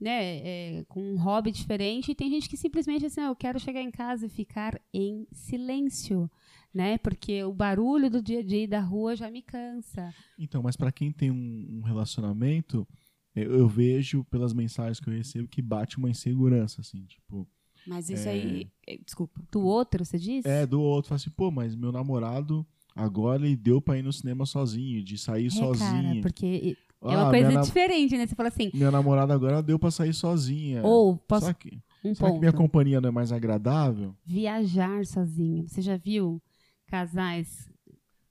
né, 0.01 0.79
é, 0.79 0.85
com 0.89 1.01
um 1.01 1.17
hobby 1.17 1.51
diferente, 1.53 2.11
e 2.11 2.15
tem 2.15 2.29
gente 2.31 2.49
que 2.49 2.57
simplesmente 2.57 3.07
assim, 3.07 3.21
"Ah, 3.21 3.27
eu 3.29 3.37
quero 3.37 3.59
chegar 3.61 3.81
em 3.83 3.91
casa 3.91 4.27
e 4.27 4.29
ficar 4.29 4.81
em 4.93 5.27
silêncio, 5.33 6.31
né? 6.75 6.99
Porque 6.99 7.43
o 7.45 7.53
barulho 7.53 8.11
do 8.11 8.21
dia 8.23 8.41
a 8.41 8.43
dia 8.43 8.67
da 8.67 8.81
rua 8.81 9.15
já 9.15 9.31
me 9.31 9.43
cansa. 9.43 10.15
Então, 10.39 10.63
mas 10.63 10.77
pra 10.77 10.91
quem 10.91 11.13
tem 11.13 11.31
um, 11.31 11.79
um 11.79 11.83
relacionamento, 11.83 12.87
eu, 13.35 13.53
eu 13.53 13.69
vejo 13.69 14.25
pelas 14.25 14.53
mensagens 14.53 14.99
que 15.01 15.09
eu 15.09 15.15
recebo 15.15 15.49
que 15.49 15.63
bate 15.63 15.99
uma 15.99 16.11
insegurança, 16.11 16.81
assim, 16.81 17.05
tipo. 17.05 17.47
Mas 17.87 18.09
isso 18.09 18.29
É. 18.29 18.33
aí. 18.33 18.71
é, 18.87 18.97
Desculpa. 18.99 19.41
Do 19.51 19.61
outro, 19.63 20.05
você 20.05 20.19
disse? 20.19 20.49
É, 20.49 20.65
do 20.67 20.81
outro, 20.81 21.09
fala 21.11 21.17
assim, 21.17 21.31
pô, 21.31 21.51
mas 21.51 21.75
meu 21.75 21.91
namorado 21.93 22.67
agora 22.95 23.45
ele 23.45 23.57
deu 23.57 23.81
pra 23.81 23.99
ir 23.99 24.03
no 24.03 24.13
cinema 24.13 24.45
sozinho, 24.47 25.03
de 25.03 25.17
sair 25.19 25.47
É, 25.47 25.51
sozinho. 25.51 26.09
cara, 26.09 26.21
porque 26.23 26.77
é 27.03 27.15
Ah, 27.15 27.23
uma 27.23 27.31
coisa 27.31 27.47
minha, 27.49 27.59
na- 27.61 27.65
diferente, 27.65 28.17
né? 28.17 28.27
Você 28.27 28.35
fala 28.35 28.49
assim, 28.49 28.71
minha 28.73 28.91
namorada 28.91 29.35
agora 29.35 29.63
deu 29.63 29.79
pra 29.79 29.91
sair 29.91 30.13
sozinha. 30.15 30.83
ou 30.85 31.17
posso 31.17 31.47
Será 31.47 31.55
que, 31.55 31.81
um 32.05 32.15
será 32.15 32.29
que 32.29 32.33
ponto, 32.35 32.41
minha 32.41 32.53
companhia 32.53 33.01
não 33.01 33.09
é 33.09 33.13
mais 33.13 33.33
agradável? 33.33 34.15
viajar 34.25 35.05
sozinho. 35.07 35.67
Você 35.69 35.81
já 35.83 35.97
viu 35.97 36.41
casais 36.87 37.69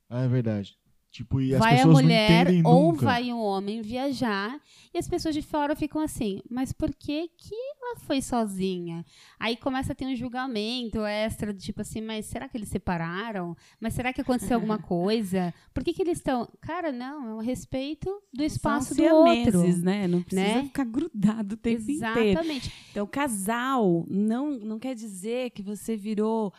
Ah, 0.09 0.21
é 0.23 0.27
verdade. 0.27 0.77
Tipo, 1.11 1.41
e 1.41 1.53
as 1.53 1.59
vai 1.59 1.73
a 1.73 1.75
pessoas 1.75 1.93
mulher 1.93 2.29
não 2.29 2.41
entendem 2.53 2.61
ou 2.65 2.91
nunca. 2.93 3.05
vai 3.05 3.33
um 3.33 3.39
homem 3.41 3.81
viajar 3.81 4.57
e 4.93 4.97
as 4.97 5.09
pessoas 5.09 5.35
de 5.35 5.41
fora 5.41 5.75
ficam 5.75 6.01
assim, 6.01 6.41
mas 6.49 6.71
por 6.71 6.95
que 6.95 7.27
que 7.37 7.53
ela 7.53 7.97
foi 7.97 8.21
sozinha? 8.21 9.05
Aí 9.37 9.57
começa 9.57 9.91
a 9.91 9.95
ter 9.95 10.05
um 10.05 10.15
julgamento 10.15 11.03
extra, 11.03 11.51
do 11.51 11.59
tipo 11.59 11.81
assim, 11.81 11.99
mas 11.99 12.27
será 12.27 12.47
que 12.47 12.55
eles 12.55 12.69
separaram? 12.69 13.57
Mas 13.77 13.93
será 13.93 14.13
que 14.13 14.21
aconteceu 14.21 14.55
alguma 14.55 14.77
coisa? 14.77 15.53
Por 15.73 15.83
que 15.83 15.91
que 15.91 16.01
eles 16.01 16.17
estão... 16.17 16.47
Cara, 16.61 16.93
não, 16.93 17.27
é 17.27 17.33
um 17.35 17.41
respeito 17.41 18.09
do 18.33 18.43
espaço 18.43 18.95
do 18.95 19.03
outro. 19.03 19.51
siameses, 19.51 19.83
né? 19.83 20.07
Não 20.07 20.21
precisa 20.21 20.55
né? 20.55 20.63
ficar 20.63 20.85
grudado 20.85 21.55
o 21.55 21.57
tempo 21.57 21.91
inteiro. 21.91 22.19
Exatamente. 22.19 22.71
Então, 22.89 23.05
casal 23.05 24.05
não, 24.09 24.51
não 24.51 24.79
quer 24.79 24.95
dizer 24.95 25.49
que 25.49 25.61
você 25.61 25.97
virou. 25.97 26.53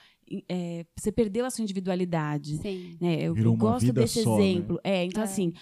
É, 0.48 0.86
você 0.96 1.10
perdeu 1.12 1.44
a 1.44 1.50
sua 1.50 1.62
individualidade. 1.62 2.56
Sim. 2.58 2.96
né? 3.00 3.16
Eu, 3.22 3.36
eu 3.36 3.56
gosto 3.56 3.92
desse 3.92 4.22
só, 4.22 4.36
né? 4.38 4.44
exemplo. 4.50 4.80
É, 4.82 5.04
então, 5.04 5.22
É. 5.22 5.24
assim, 5.24 5.52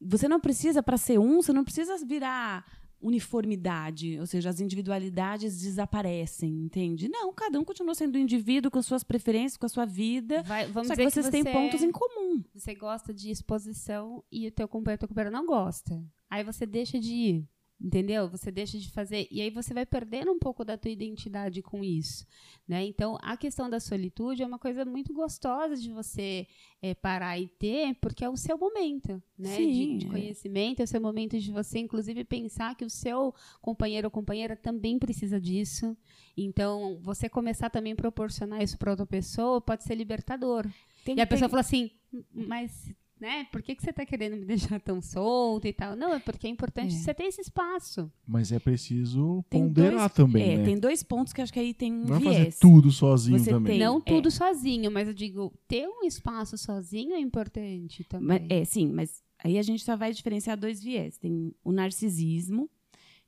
você 0.00 0.28
não 0.28 0.40
precisa, 0.40 0.82
para 0.82 0.96
ser 0.96 1.18
um, 1.18 1.42
você 1.42 1.52
não 1.52 1.64
precisa 1.64 1.96
virar 2.06 2.64
uniformidade, 3.00 4.18
ou 4.18 4.26
seja, 4.26 4.48
as 4.50 4.60
individualidades 4.60 5.60
desaparecem, 5.60 6.50
entende? 6.64 7.08
Não, 7.08 7.32
cada 7.32 7.58
um 7.58 7.64
continua 7.64 7.94
sendo 7.94 8.18
indivíduo 8.18 8.70
com 8.70 8.82
suas 8.82 9.04
preferências, 9.04 9.56
com 9.56 9.66
a 9.66 9.68
sua 9.68 9.84
vida. 9.84 10.42
Vai, 10.42 10.66
vamos 10.66 10.88
só 10.88 10.94
dizer 10.94 11.04
que 11.06 11.10
vocês 11.12 11.26
que 11.26 11.32
têm 11.32 11.42
você- 11.42 11.52
pontos 11.52 11.82
em 11.82 11.90
comum. 11.92 12.42
Você 12.54 12.74
gosta 12.74 13.12
de 13.12 13.30
exposição 13.30 14.22
e 14.30 14.46
o 14.48 14.50
teu 14.52 14.66
companheiro, 14.68 15.00
teu 15.00 15.08
companheiro 15.08 15.34
não 15.34 15.46
gosta. 15.46 16.02
Aí 16.30 16.42
você 16.44 16.66
deixa 16.66 16.98
de 16.98 17.12
ir, 17.12 17.48
entendeu? 17.80 18.28
Você 18.28 18.50
deixa 18.50 18.78
de 18.78 18.90
fazer 18.90 19.28
e 19.30 19.40
aí 19.40 19.50
você 19.50 19.72
vai 19.72 19.86
perdendo 19.86 20.32
um 20.32 20.38
pouco 20.38 20.64
da 20.64 20.76
tua 20.76 20.90
identidade 20.90 21.62
com 21.62 21.84
isso, 21.84 22.26
né? 22.66 22.84
Então, 22.84 23.16
a 23.22 23.36
questão 23.36 23.70
da 23.70 23.78
solitude 23.78 24.42
é 24.42 24.46
uma 24.46 24.58
coisa 24.58 24.84
muito 24.84 25.12
gostosa 25.14 25.76
de 25.76 25.90
você 25.90 26.46
eh, 26.82 26.94
parar 26.94 27.38
e 27.38 27.46
ter, 27.48 27.94
porque 28.00 28.24
é 28.24 28.28
o 28.28 28.36
seu 28.36 28.58
momento, 28.58 29.22
né? 29.38 29.56
de, 29.56 29.64
Sim, 29.64 29.98
de 29.98 30.06
é. 30.06 30.10
conhecimento, 30.10 30.80
é 30.80 30.84
o 30.84 30.88
seu 30.88 31.00
momento 31.00 31.38
de 31.38 31.52
você, 31.52 31.78
inclusive, 31.78 32.24
pensar 32.24 32.74
que 32.74 32.84
o 32.84 32.90
seu 32.90 33.32
companheiro 33.60 34.06
ou 34.08 34.10
companheira 34.10 34.56
também 34.56 34.98
precisa 34.98 35.40
disso. 35.40 35.96
Então, 36.36 36.98
você 37.02 37.28
começar 37.28 37.70
também 37.70 37.92
a 37.92 37.96
proporcionar 37.96 38.62
isso 38.62 38.76
para 38.78 38.90
outra 38.90 39.06
pessoa 39.06 39.60
pode 39.60 39.84
ser 39.84 39.94
libertador. 39.94 40.66
Tem- 41.04 41.16
E 41.16 41.20
a 41.20 41.26
pessoa 41.26 41.48
fala 41.48 41.60
assim, 41.60 41.90
mas, 42.32 42.92
né, 43.20 43.46
por 43.52 43.60
que, 43.62 43.74
que 43.74 43.82
você 43.82 43.92
tá 43.92 44.04
querendo 44.06 44.36
me 44.36 44.44
deixar 44.76 44.80
tão 44.80 45.00
solta 45.02 45.66
e 45.68 45.72
tal? 45.72 45.96
Não, 45.96 46.14
é 46.14 46.18
porque 46.18 46.46
é 46.46 46.50
importante 46.50 46.94
É. 46.94 46.98
você 46.98 47.12
ter 47.14 47.24
esse 47.24 47.40
espaço. 47.40 48.10
Mas 48.26 48.52
é 48.52 48.58
preciso 48.58 49.44
tem 49.50 49.62
ponderar 49.62 50.00
dois- 50.00 50.12
também, 50.12 50.52
é, 50.52 50.56
né? 50.58 50.64
tem 50.64 50.78
dois 50.78 51.02
pontos 51.02 51.32
que 51.32 51.40
acho 51.42 51.52
que 51.52 51.58
aí 51.60 51.74
tem 51.74 51.92
um 51.92 52.04
Não 52.04 52.16
é 52.16 52.20
fazer 52.20 52.40
viés. 52.40 52.58
tudo 52.58 52.90
sozinho 52.90 53.38
Você 53.38 53.50
também. 53.50 53.72
tem- 53.78 53.80
Não 53.86 53.98
é. 53.98 54.00
tudo 54.00 54.30
sozinho, 54.30 54.90
mas 54.90 55.08
eu 55.08 55.14
digo, 55.14 55.52
ter 55.66 55.86
um 55.88 56.04
espaço 56.04 56.56
sozinho 56.58 57.14
é 57.14 57.20
importante 57.20 58.04
também. 58.04 58.40
Mas- 58.40 58.50
é, 58.50 58.64
sim, 58.64 58.90
mas 58.92 59.22
aí 59.42 59.58
a 59.58 59.62
gente 59.62 59.82
só 59.84 59.96
vai 59.96 60.12
diferenciar 60.12 60.56
dois 60.58 60.82
viés. 60.82 61.18
Tem 61.18 61.52
o 61.64 61.72
narcisismo. 61.72 62.68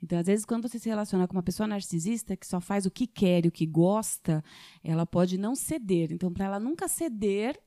Então, 0.02 0.18
às 0.18 0.26
vezes, 0.26 0.47
quando 0.47 0.66
você 0.66 0.78
se 0.78 0.88
relaciona 0.88 1.28
com 1.28 1.35
uma 1.37 1.42
pessoa 1.42 1.66
narcisista 1.66 2.35
que 2.35 2.47
só 2.47 2.59
faz 2.59 2.87
o 2.87 2.90
que 2.90 3.06
quer 3.06 3.44
e 3.44 3.49
o 3.49 3.52
que 3.52 3.66
gosta, 3.66 4.42
ela 4.82 5.04
pode 5.04 5.37
não 5.37 5.54
ceder. 5.54 6.11
Então, 6.11 6.32
para 6.32 6.47
ela 6.47 6.59
nunca 6.59 6.88
ceder, 6.88 7.61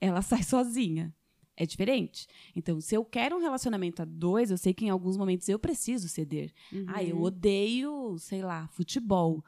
ela 0.00 0.20
sai 0.40 0.42
sozinha. 0.42 1.14
É 1.56 1.64
diferente. 1.64 2.26
Então, 2.54 2.80
se 2.80 2.94
eu 2.94 3.04
quero 3.04 3.36
um 3.36 3.40
relacionamento 3.40 4.02
a 4.02 4.04
dois, 4.04 4.50
eu 4.50 4.58
sei 4.58 4.74
que 4.74 4.84
em 4.84 4.90
alguns 4.90 5.16
momentos 5.16 5.48
eu 5.48 5.58
preciso 5.58 6.08
ceder. 6.08 6.52
Uhum. 6.72 6.84
Ah, 6.88 7.02
eu 7.02 7.22
odeio, 7.22 8.16
sei 8.18 8.42
lá, 8.42 8.68
futebol. 8.68 9.42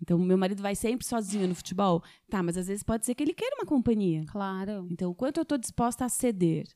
Então, 0.00 0.18
meu 0.18 0.36
marido 0.36 0.62
vai 0.62 0.74
sempre 0.74 1.06
sozinho 1.06 1.48
no 1.48 1.54
futebol. 1.54 2.02
Tá, 2.28 2.42
mas 2.42 2.56
às 2.56 2.66
vezes 2.66 2.82
pode 2.82 3.06
ser 3.06 3.14
que 3.14 3.22
ele 3.22 3.32
queira 3.32 3.56
uma 3.56 3.64
companhia. 3.64 4.24
Claro. 4.26 4.86
Então, 4.90 5.10
o 5.10 5.14
quanto 5.14 5.38
eu 5.38 5.42
estou 5.42 5.56
disposta 5.56 6.04
a 6.04 6.08
ceder? 6.08 6.66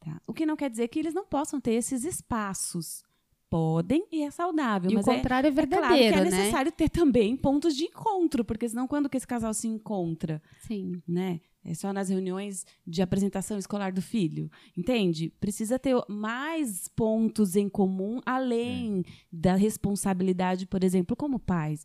Tá? 0.00 0.20
O 0.26 0.32
que 0.32 0.44
não 0.44 0.56
quer 0.56 0.70
dizer 0.70 0.88
que 0.88 0.98
eles 0.98 1.14
não 1.14 1.24
possam 1.24 1.60
ter 1.60 1.72
esses 1.72 2.04
espaços. 2.04 3.04
Podem 3.50 4.06
e 4.12 4.22
é 4.24 4.30
saudável. 4.30 4.90
E 4.90 4.94
o 4.94 4.96
mas 4.96 5.08
é, 5.08 5.16
contrário 5.16 5.46
é 5.46 5.50
é 5.50 5.52
claro 5.54 5.68
que 5.68 5.76
verdadeiro, 5.76 6.16
é 6.16 6.24
né? 6.24 6.30
necessário 6.30 6.70
ter 6.70 6.90
também 6.90 7.34
pontos 7.34 7.74
de 7.74 7.84
encontro, 7.84 8.44
porque 8.44 8.68
senão 8.68 8.86
quando 8.86 9.08
que 9.08 9.16
esse 9.16 9.26
casal 9.26 9.54
se 9.54 9.66
encontra? 9.66 10.42
Sim. 10.66 11.00
né? 11.08 11.40
É 11.68 11.74
só 11.74 11.92
nas 11.92 12.08
reuniões 12.08 12.64
de 12.86 13.02
apresentação 13.02 13.58
escolar 13.58 13.92
do 13.92 14.00
filho, 14.00 14.50
entende? 14.74 15.30
Precisa 15.38 15.78
ter 15.78 15.94
mais 16.08 16.88
pontos 16.88 17.56
em 17.56 17.68
comum 17.68 18.20
além 18.24 19.04
da 19.30 19.54
responsabilidade, 19.54 20.66
por 20.66 20.82
exemplo, 20.82 21.14
como 21.14 21.38
pais, 21.38 21.84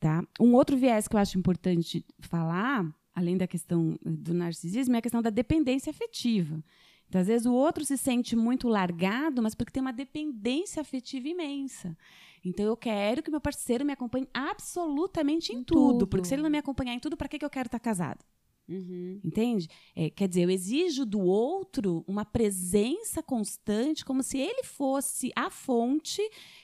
tá? 0.00 0.24
Um 0.40 0.54
outro 0.54 0.78
viés 0.78 1.06
que 1.06 1.14
eu 1.14 1.20
acho 1.20 1.38
importante 1.38 2.06
falar, 2.20 2.90
além 3.14 3.36
da 3.36 3.46
questão 3.46 3.98
do 4.02 4.32
narcisismo, 4.32 4.94
é 4.94 4.98
a 4.98 5.02
questão 5.02 5.20
da 5.20 5.28
dependência 5.28 5.90
afetiva. 5.90 6.64
Então, 7.06 7.20
às 7.20 7.26
vezes 7.26 7.46
o 7.46 7.52
outro 7.52 7.84
se 7.84 7.98
sente 7.98 8.34
muito 8.34 8.66
largado, 8.66 9.42
mas 9.42 9.54
porque 9.54 9.72
tem 9.72 9.82
uma 9.82 9.92
dependência 9.92 10.80
afetiva 10.80 11.28
imensa. 11.28 11.94
Então, 12.42 12.64
eu 12.64 12.76
quero 12.76 13.22
que 13.22 13.30
meu 13.30 13.40
parceiro 13.42 13.84
me 13.84 13.92
acompanhe 13.92 14.26
absolutamente 14.32 15.52
em, 15.52 15.56
Em 15.58 15.64
tudo, 15.64 15.80
tudo. 15.92 16.06
porque 16.06 16.26
se 16.26 16.34
ele 16.34 16.42
não 16.42 16.50
me 16.50 16.58
acompanhar 16.58 16.94
em 16.94 17.00
tudo, 17.00 17.16
para 17.16 17.28
que, 17.28 17.38
que 17.38 17.44
eu 17.44 17.50
quero 17.50 17.66
estar 17.66 17.78
casado? 17.78 18.24
Uhum. 18.68 19.20
Entende? 19.24 19.68
É, 19.96 20.10
quer 20.10 20.28
dizer, 20.28 20.42
eu 20.42 20.50
exijo 20.50 21.06
do 21.06 21.20
outro 21.20 22.04
uma 22.06 22.24
presença 22.24 23.22
constante, 23.22 24.04
como 24.04 24.22
se 24.22 24.38
ele 24.38 24.62
fosse 24.62 25.30
a 25.34 25.50
fonte 25.50 26.20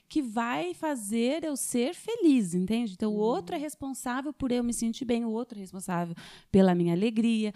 que 0.09 0.21
vai 0.21 0.75
fazer 0.75 1.45
eu 1.45 1.57
ser 1.57 1.95
feliz, 1.95 2.55
entende? 2.55 2.93
Então, 2.93 3.13
o 3.13 3.19
outro 3.19 3.57
é 3.57 3.59
responsável 3.59 4.33
por 4.33 4.53
eu 4.53 4.63
me 4.63 4.73
sentir 4.73 5.05
bem, 5.05 5.25
o 5.25 5.31
outro 5.31 5.59
é 5.59 5.61
responsável 5.61 6.15
pela 6.53 6.75
minha 6.75 6.93
alegria. 6.93 7.53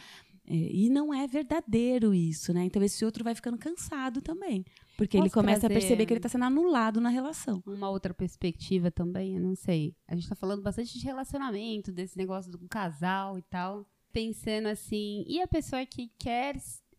É, 0.50 0.54
e 0.54 0.88
não 0.88 1.12
é 1.12 1.26
verdadeiro 1.26 2.14
isso, 2.14 2.54
né? 2.54 2.64
Então, 2.64 2.82
esse 2.82 3.04
outro 3.04 3.22
vai 3.22 3.34
ficando 3.34 3.58
cansado 3.58 4.22
também. 4.22 4.64
Porque 4.96 5.16
ele 5.16 5.24
Posso 5.24 5.34
começa 5.34 5.66
a 5.66 5.70
perceber 5.70 6.06
que 6.06 6.12
ele 6.12 6.18
está 6.18 6.28
sendo 6.30 6.44
anulado 6.44 7.02
na 7.02 7.10
relação. 7.10 7.62
Uma 7.66 7.90
outra 7.90 8.14
perspectiva 8.14 8.90
também, 8.90 9.36
eu 9.36 9.42
não 9.42 9.54
sei. 9.54 9.94
A 10.08 10.14
gente 10.16 10.26
tá 10.26 10.34
falando 10.34 10.62
bastante 10.62 10.98
de 10.98 11.04
relacionamento, 11.04 11.92
desse 11.92 12.16
negócio 12.16 12.50
do 12.50 12.58
casal 12.66 13.38
e 13.38 13.42
tal. 13.42 13.86
Pensando 14.12 14.66
assim, 14.66 15.24
e 15.26 15.40
a 15.40 15.46
pessoa 15.46 15.84
que 15.84 16.10
quer 16.18 16.56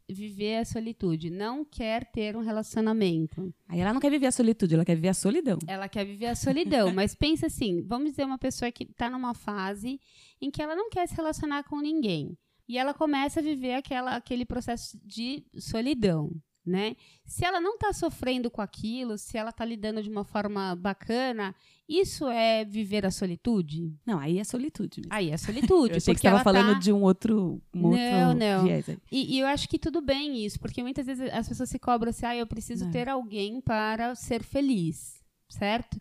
viver 0.10 0.58
a 0.58 0.66
solitude, 0.66 1.30
não 1.30 1.64
quer 1.64 2.06
ter 2.12 2.36
um 2.36 2.42
relacionamento. 2.42 3.54
Aí 3.68 3.80
ela 3.80 3.94
não 3.94 4.00
quer 4.00 4.10
viver 4.10 4.26
a 4.26 4.32
solitude, 4.32 4.74
ela 4.74 4.86
quer 4.86 4.96
viver 4.96 5.10
a 5.10 5.14
solidão. 5.14 5.60
Ela 5.68 5.88
quer 5.88 6.06
viver 6.06 6.28
a 6.28 6.36
solidão, 6.36 6.92
mas 6.94 7.14
pensa 7.14 7.46
assim, 7.46 7.84
vamos 7.86 8.12
dizer 8.12 8.26
uma 8.26 8.38
pessoa 8.38 8.72
que 8.72 8.84
está 8.84 9.10
numa 9.10 9.34
fase 9.34 10.00
em 10.42 10.50
que 10.50 10.62
ela 10.62 10.76
não 10.76 10.90
quer 10.90 11.08
se 11.08 11.16
relacionar 11.16 11.64
com 11.64 11.80
ninguém. 11.80 12.38
E 12.68 12.78
ela 12.78 12.94
começa 12.94 13.40
a 13.40 13.44
viver 13.44 13.74
aquela, 13.74 14.16
aquele 14.16 14.46
processo 14.46 14.98
de 15.04 15.44
solidão, 15.58 16.32
né? 16.70 16.96
Se 17.26 17.44
ela 17.44 17.60
não 17.60 17.76
está 17.76 17.92
sofrendo 17.92 18.50
com 18.50 18.62
aquilo, 18.62 19.18
se 19.18 19.38
ela 19.38 19.50
está 19.50 19.66
lidando 19.66 20.02
de 20.04 20.10
uma 20.10 20.24
forma 20.24 20.76
bacana, 20.76 21.54
isso 21.88 22.28
é 22.30 22.64
viver 22.64 23.06
a 23.06 23.12
solitude? 23.12 23.94
Não, 24.06 24.20
aí 24.20 24.40
é 24.40 24.44
solitude 24.44 25.02
mesmo. 25.02 25.12
Aí 25.14 25.30
é 25.32 25.38
solitude. 25.38 25.92
eu 25.94 25.98
achei 25.98 26.14
que 26.14 26.20
estava 26.20 26.38
ela 26.38 26.44
falando 26.44 26.74
tá- 26.74 26.80
de 26.80 26.92
um 26.94 27.02
outro, 27.02 27.62
um 27.74 27.86
outro 27.88 28.00
Não, 28.00 28.34
não. 28.34 28.64
viés 28.64 28.88
aí. 28.88 28.98
E, 29.12 29.36
e 29.36 29.40
eu 29.40 29.48
acho 29.48 29.68
que 29.68 29.80
tudo 29.80 30.02
bem 30.02 30.46
isso, 30.46 30.60
porque 30.60 30.82
muitas 30.84 31.06
vezes 31.06 31.30
as 31.34 31.48
pessoas 31.50 31.70
se 31.70 31.80
cobram 31.80 32.10
assim, 32.12 32.26
ah, 32.26 32.36
eu 32.36 32.48
preciso 32.48 32.86
É. 32.86 32.90
ter 32.92 33.10
alguém 33.10 33.60
para 33.60 34.14
ser 34.16 34.44
feliz, 34.44 35.22
certo? 35.50 36.00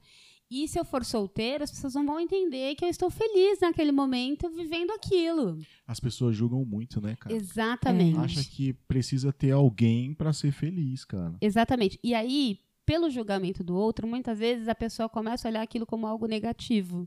E 0.51 0.67
se 0.67 0.79
eu 0.79 0.85
for 0.85 1.05
solteira, 1.05 1.65
as 1.65 1.71
pessoas 1.71 1.95
não 1.95 2.07
vão 2.07 2.19
entender 2.19 2.75
que 2.75 2.85
eu 2.85 2.89
estou 2.89 3.11
feliz 3.11 3.61
naquele 3.61 3.93
momento 3.93 4.49
vivendo 4.49 4.91
aquilo. 4.93 5.59
As 5.87 6.01
pessoas 6.01 6.35
julgam 6.35 6.65
muito, 6.65 7.01
né, 7.01 7.17
cara? 7.17 7.35
Exatamente. 7.35 8.19
Acha 8.19 8.45
que 8.45 8.73
precisa 8.73 9.31
ter 9.31 9.51
alguém 9.51 10.15
pra 10.15 10.33
ser 10.33 10.51
feliz, 10.53 11.05
cara. 11.05 11.37
Exatamente. 11.41 11.99
E 12.03 12.15
aí, 12.15 12.59
pelo 12.87 13.11
julgamento 13.11 13.63
do 13.63 13.77
outro, 13.77 14.07
muitas 14.07 14.39
vezes 14.39 14.69
a 14.69 14.75
pessoa 14.75 15.09
começa 15.09 15.47
a 15.47 15.51
olhar 15.51 15.63
aquilo 15.63 15.85
como 15.85 16.07
algo 16.07 16.27
negativo. 16.27 17.07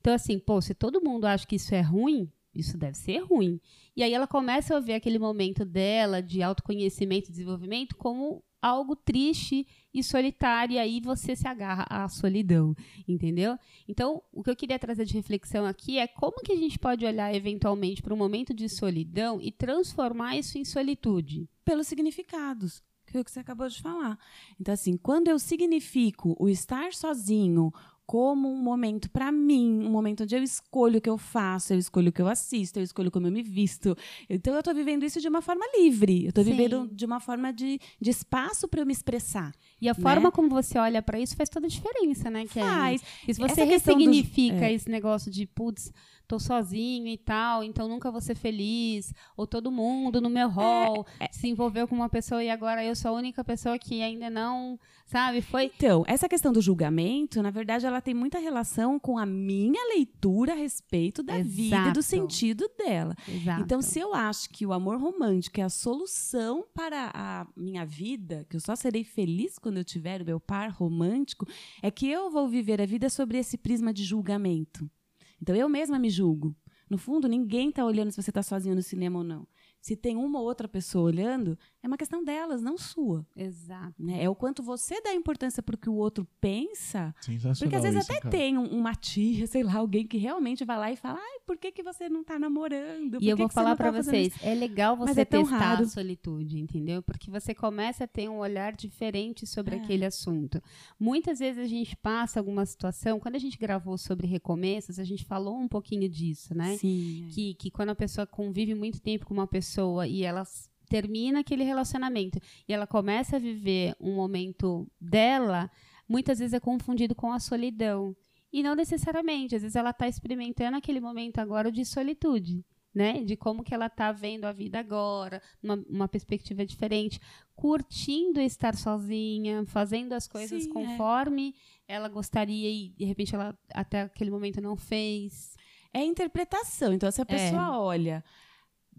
Então, 0.00 0.14
assim, 0.14 0.38
pô, 0.38 0.60
se 0.60 0.74
todo 0.74 1.02
mundo 1.02 1.24
acha 1.24 1.44
que 1.44 1.56
isso 1.56 1.74
é 1.74 1.80
ruim, 1.80 2.30
isso 2.54 2.78
deve 2.78 2.96
ser 2.96 3.18
ruim. 3.18 3.60
E 3.96 4.02
aí 4.04 4.12
ela 4.12 4.28
começa 4.28 4.76
a 4.76 4.80
ver 4.80 4.94
aquele 4.94 5.18
momento 5.18 5.64
dela 5.64 6.22
de 6.22 6.42
autoconhecimento 6.42 7.28
e 7.28 7.32
desenvolvimento 7.32 7.96
como 7.96 8.42
algo 8.60 8.96
triste 8.96 9.66
e 9.92 10.02
solitário, 10.02 10.74
e 10.74 10.78
aí 10.78 11.00
você 11.00 11.34
se 11.34 11.46
agarra 11.46 11.86
à 11.88 12.08
solidão, 12.08 12.74
entendeu? 13.06 13.58
Então, 13.86 14.22
o 14.32 14.42
que 14.42 14.50
eu 14.50 14.56
queria 14.56 14.78
trazer 14.78 15.04
de 15.04 15.14
reflexão 15.14 15.64
aqui 15.64 15.98
é 15.98 16.06
como 16.06 16.42
que 16.42 16.52
a 16.52 16.56
gente 16.56 16.78
pode 16.78 17.04
olhar 17.04 17.34
eventualmente 17.34 18.02
para 18.02 18.12
um 18.12 18.16
momento 18.16 18.52
de 18.52 18.68
solidão 18.68 19.40
e 19.40 19.50
transformar 19.50 20.36
isso 20.36 20.58
em 20.58 20.64
solitude. 20.64 21.48
pelos 21.68 21.86
significados, 21.86 22.82
que 23.04 23.12
foi 23.12 23.20
o 23.20 23.24
que 23.24 23.30
você 23.30 23.40
acabou 23.40 23.68
de 23.68 23.82
falar. 23.82 24.18
Então, 24.58 24.72
assim, 24.72 24.96
quando 24.96 25.28
eu 25.28 25.38
significo 25.38 26.34
o 26.38 26.48
estar 26.48 26.94
sozinho 26.94 27.70
como 28.08 28.50
um 28.50 28.56
momento 28.62 29.10
para 29.10 29.30
mim, 29.30 29.84
um 29.84 29.90
momento 29.90 30.22
onde 30.22 30.34
eu 30.34 30.42
escolho 30.42 30.96
o 30.96 31.00
que 31.00 31.10
eu 31.10 31.18
faço, 31.18 31.74
eu 31.74 31.78
escolho 31.78 32.08
o 32.08 32.12
que 32.12 32.22
eu 32.22 32.26
assisto, 32.26 32.78
eu 32.78 32.82
escolho 32.82 33.10
como 33.10 33.26
eu 33.26 33.30
me 33.30 33.42
visto. 33.42 33.94
Então, 34.30 34.54
eu 34.54 34.60
estou 34.60 34.74
vivendo 34.74 35.04
isso 35.04 35.20
de 35.20 35.28
uma 35.28 35.42
forma 35.42 35.62
livre. 35.76 36.24
Eu 36.24 36.30
estou 36.30 36.42
vivendo 36.42 36.88
de 36.90 37.04
uma 37.04 37.20
forma 37.20 37.52
de, 37.52 37.78
de 38.00 38.08
espaço 38.08 38.66
para 38.66 38.80
eu 38.80 38.86
me 38.86 38.94
expressar. 38.94 39.52
E 39.78 39.90
a 39.90 39.94
forma 39.94 40.32
como 40.32 40.48
você 40.48 40.78
olha 40.78 41.02
pra 41.02 41.20
isso 41.20 41.36
faz 41.36 41.50
toda 41.50 41.66
a 41.66 41.68
diferença, 41.68 42.30
né, 42.30 42.46
Kelly? 42.46 42.66
Faz. 42.66 43.02
E 43.28 43.34
se 43.34 43.40
você 43.40 43.66
questão 43.66 43.66
do- 43.66 43.70
ressignifica 43.72 44.64
é. 44.64 44.72
esse 44.72 44.88
negócio 44.88 45.30
de, 45.30 45.44
putz, 45.46 45.92
tô 46.28 46.38
sozinho 46.38 47.08
e 47.08 47.16
tal, 47.16 47.64
então 47.64 47.88
nunca 47.88 48.10
vou 48.10 48.20
ser 48.20 48.34
feliz, 48.34 49.14
ou 49.36 49.46
todo 49.46 49.72
mundo 49.72 50.20
no 50.20 50.28
É, 50.28 50.30
meu 50.30 50.48
hall 50.48 51.06
se 51.32 51.48
envolveu 51.48 51.88
com 51.88 51.94
uma 51.94 52.08
pessoa 52.08 52.44
e 52.44 52.50
agora 52.50 52.84
eu 52.84 52.94
sou 52.94 53.12
a 53.12 53.14
única 53.14 53.42
pessoa 53.42 53.78
que 53.78 54.02
ainda 54.02 54.28
não, 54.28 54.78
sabe? 55.06 55.40
Foi. 55.40 55.72
Então, 55.74 56.04
essa 56.06 56.28
questão 56.28 56.52
do 56.52 56.60
julgamento, 56.60 57.42
na 57.42 57.50
verdade, 57.50 57.86
ela 57.86 58.02
tem 58.02 58.12
muita 58.12 58.38
relação 58.38 59.00
com 59.00 59.16
a 59.18 59.24
minha 59.24 59.82
leitura 59.94 60.52
a 60.52 60.56
respeito 60.56 61.22
da 61.22 61.38
vida 61.40 61.76
e 61.88 61.92
do 61.92 62.00
Exato. 62.00 62.02
sentido 62.02 62.70
dela. 62.76 63.14
Exato. 63.26 63.62
Então, 63.62 63.80
se 63.80 63.98
eu 63.98 64.14
acho 64.14 64.50
que 64.50 64.66
o 64.66 64.72
amor 64.72 65.00
romântico 65.00 65.60
é 65.60 65.64
a 65.64 65.70
solução 65.70 66.66
para 66.74 67.10
a 67.14 67.46
minha 67.56 67.86
vida, 67.86 68.46
que 68.50 68.56
eu 68.56 68.60
só 68.60 68.76
serei 68.76 69.02
feliz 69.02 69.58
quando 69.58 69.78
eu 69.78 69.84
tiver 69.84 70.20
o 70.20 70.26
meu 70.26 70.38
par 70.38 70.70
romântico, 70.70 71.46
é 71.82 71.90
que 71.90 72.06
eu 72.06 72.30
vou 72.30 72.46
viver 72.48 72.82
a 72.82 72.86
vida 72.86 73.08
sobre 73.08 73.38
esse 73.38 73.56
prisma 73.56 73.94
de 73.94 74.04
julgamento. 74.04 74.90
Então, 75.40 75.54
eu 75.54 75.68
mesma 75.68 75.98
me 75.98 76.10
julgo. 76.10 76.54
No 76.88 76.98
fundo, 76.98 77.28
ninguém 77.28 77.68
está 77.68 77.84
olhando 77.84 78.10
se 78.10 78.20
você 78.20 78.30
está 78.30 78.42
sozinho 78.42 78.74
no 78.74 78.82
cinema 78.82 79.18
ou 79.18 79.24
não. 79.24 79.46
Se 79.80 79.96
tem 79.96 80.16
uma 80.16 80.40
ou 80.40 80.44
outra 80.44 80.66
pessoa 80.68 81.04
olhando, 81.04 81.56
é 81.82 81.86
uma 81.86 81.96
questão 81.96 82.22
delas, 82.24 82.60
não 82.60 82.76
sua. 82.76 83.24
Exato. 83.36 83.94
Né? 83.98 84.22
É 84.24 84.28
o 84.28 84.34
quanto 84.34 84.62
você 84.62 85.00
dá 85.00 85.14
importância 85.14 85.62
para 85.62 85.74
o 85.74 85.78
que 85.78 85.88
o 85.88 85.94
outro 85.94 86.26
pensa. 86.40 87.14
Sensacional. 87.20 87.56
Porque 87.58 87.76
às 87.76 87.82
vezes 87.82 88.02
isso, 88.02 88.10
até 88.12 88.20
cara. 88.20 88.30
tem 88.36 88.58
um- 88.58 88.68
uma 88.78 88.94
tia, 88.94 89.46
sei 89.46 89.62
lá, 89.62 89.74
alguém 89.76 90.06
que 90.06 90.18
realmente 90.18 90.64
vai 90.64 90.76
lá 90.76 90.92
e 90.92 90.96
fala: 90.96 91.18
ai, 91.20 91.38
por 91.46 91.56
que, 91.56 91.70
que 91.72 91.82
você 91.82 92.08
não 92.08 92.24
tá 92.24 92.38
namorando? 92.38 93.12
Por 93.18 93.22
E 93.22 93.28
eu 93.28 93.36
vou 93.36 93.48
você 93.48 93.54
falar 93.54 93.70
não 93.70 93.76
tá 93.76 93.90
vocês, 93.90 94.34
isso?" 94.34 94.44
é 94.46 94.54
legal 94.54 94.96
você 94.96 95.20
é 95.20 95.24
testar 95.24 95.56
raro. 95.56 95.84
a 95.84 95.88
solitude, 95.88 96.58
entendeu? 96.58 97.00
Porque 97.02 97.30
você 97.30 97.54
começa 97.54 98.04
a 98.04 98.06
ter 98.08 98.28
um 98.28 98.38
olhar 98.38 98.74
diferente 98.74 99.46
sobre 99.46 99.76
É. 99.76 99.78
aquele 99.78 100.04
assunto. 100.04 100.60
Muitas 100.98 101.38
vezes 101.38 101.64
a 101.64 101.68
gente 101.68 101.96
passa 101.96 102.40
alguma 102.40 102.66
situação, 102.66 103.20
quando 103.20 103.36
a 103.36 103.38
gente 103.40 103.56
gravou 103.56 103.96
sobre 103.96 104.26
recomeços, 104.26 104.98
a 104.98 105.04
gente 105.04 105.24
falou 105.24 105.56
um 105.56 105.68
pouquinho 105.68 106.08
disso, 106.08 106.54
né? 106.54 106.76
Sim. 106.76 107.26
é. 107.26 107.30
Que, 107.32 107.54
que 107.54 107.70
quando 107.70 107.90
a 107.90 107.94
pessoa 107.94 108.26
convive 108.26 108.74
muito 108.74 109.00
tempo 109.00 109.24
com 109.24 109.32
uma 109.34 109.46
pessoa 109.46 109.77
e 110.06 110.24
ela 110.24 110.44
termina 110.88 111.40
aquele 111.40 111.64
relacionamento 111.64 112.40
e 112.66 112.72
ela 112.72 112.86
começa 112.86 113.36
a 113.36 113.38
viver 113.38 113.94
um 114.00 114.14
momento 114.14 114.90
dela, 115.00 115.70
muitas 116.08 116.38
vezes 116.38 116.54
é 116.54 116.60
confundido 116.60 117.14
com 117.14 117.32
a 117.32 117.38
solidão. 117.40 118.16
E 118.50 118.62
não 118.62 118.74
necessariamente, 118.74 119.54
às 119.54 119.62
vezes 119.62 119.76
ela 119.76 119.90
está 119.90 120.08
experimentando 120.08 120.76
aquele 120.76 121.00
momento 121.00 121.38
agora 121.38 121.70
de 121.70 121.84
solitude. 121.84 122.64
Né? 122.94 123.22
De 123.22 123.36
como 123.36 123.62
que 123.62 123.72
ela 123.74 123.86
está 123.86 124.10
vendo 124.10 124.46
a 124.46 124.50
vida 124.50 124.78
agora, 124.80 125.40
uma, 125.62 125.74
uma 125.88 126.08
perspectiva 126.08 126.64
diferente, 126.64 127.20
curtindo 127.54 128.40
estar 128.40 128.74
sozinha, 128.74 129.64
fazendo 129.66 130.14
as 130.14 130.26
coisas 130.26 130.64
Sim, 130.64 130.70
é. 130.70 130.72
conforme 130.72 131.54
ela 131.86 132.08
gostaria 132.08 132.68
e 132.68 132.88
de 132.96 133.04
repente 133.04 133.34
ela 133.34 133.56
até 133.72 134.02
aquele 134.02 134.30
momento 134.30 134.60
não 134.60 134.74
fez. 134.74 135.54
É 135.92 136.02
interpretação. 136.02 136.92
Então, 136.92 137.10
se 137.10 137.20
a 137.20 137.22
É. 137.22 137.24
pessoa 137.26 137.78
olha. 137.78 138.24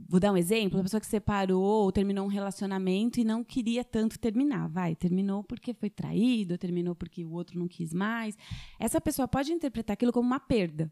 Vou 0.07 0.19
dar 0.19 0.31
um 0.31 0.37
exemplo: 0.37 0.79
a 0.79 0.83
pessoa 0.83 1.01
que 1.01 1.07
separou 1.07 1.83
ou 1.83 1.91
terminou 1.91 2.25
um 2.25 2.29
relacionamento 2.29 3.19
e 3.19 3.23
não 3.23 3.43
queria 3.43 3.83
tanto 3.83 4.19
terminar. 4.19 4.69
Vai, 4.69 4.95
terminou 4.95 5.43
porque 5.43 5.73
foi 5.73 5.89
traído, 5.89 6.57
terminou 6.57 6.95
porque 6.95 7.25
o 7.25 7.31
outro 7.31 7.59
não 7.59 7.67
quis 7.67 7.93
mais. 7.93 8.37
Essa 8.79 9.01
pessoa 9.01 9.27
pode 9.27 9.51
interpretar 9.51 9.93
aquilo 9.93 10.13
como 10.13 10.27
uma 10.27 10.39
perda. 10.39 10.91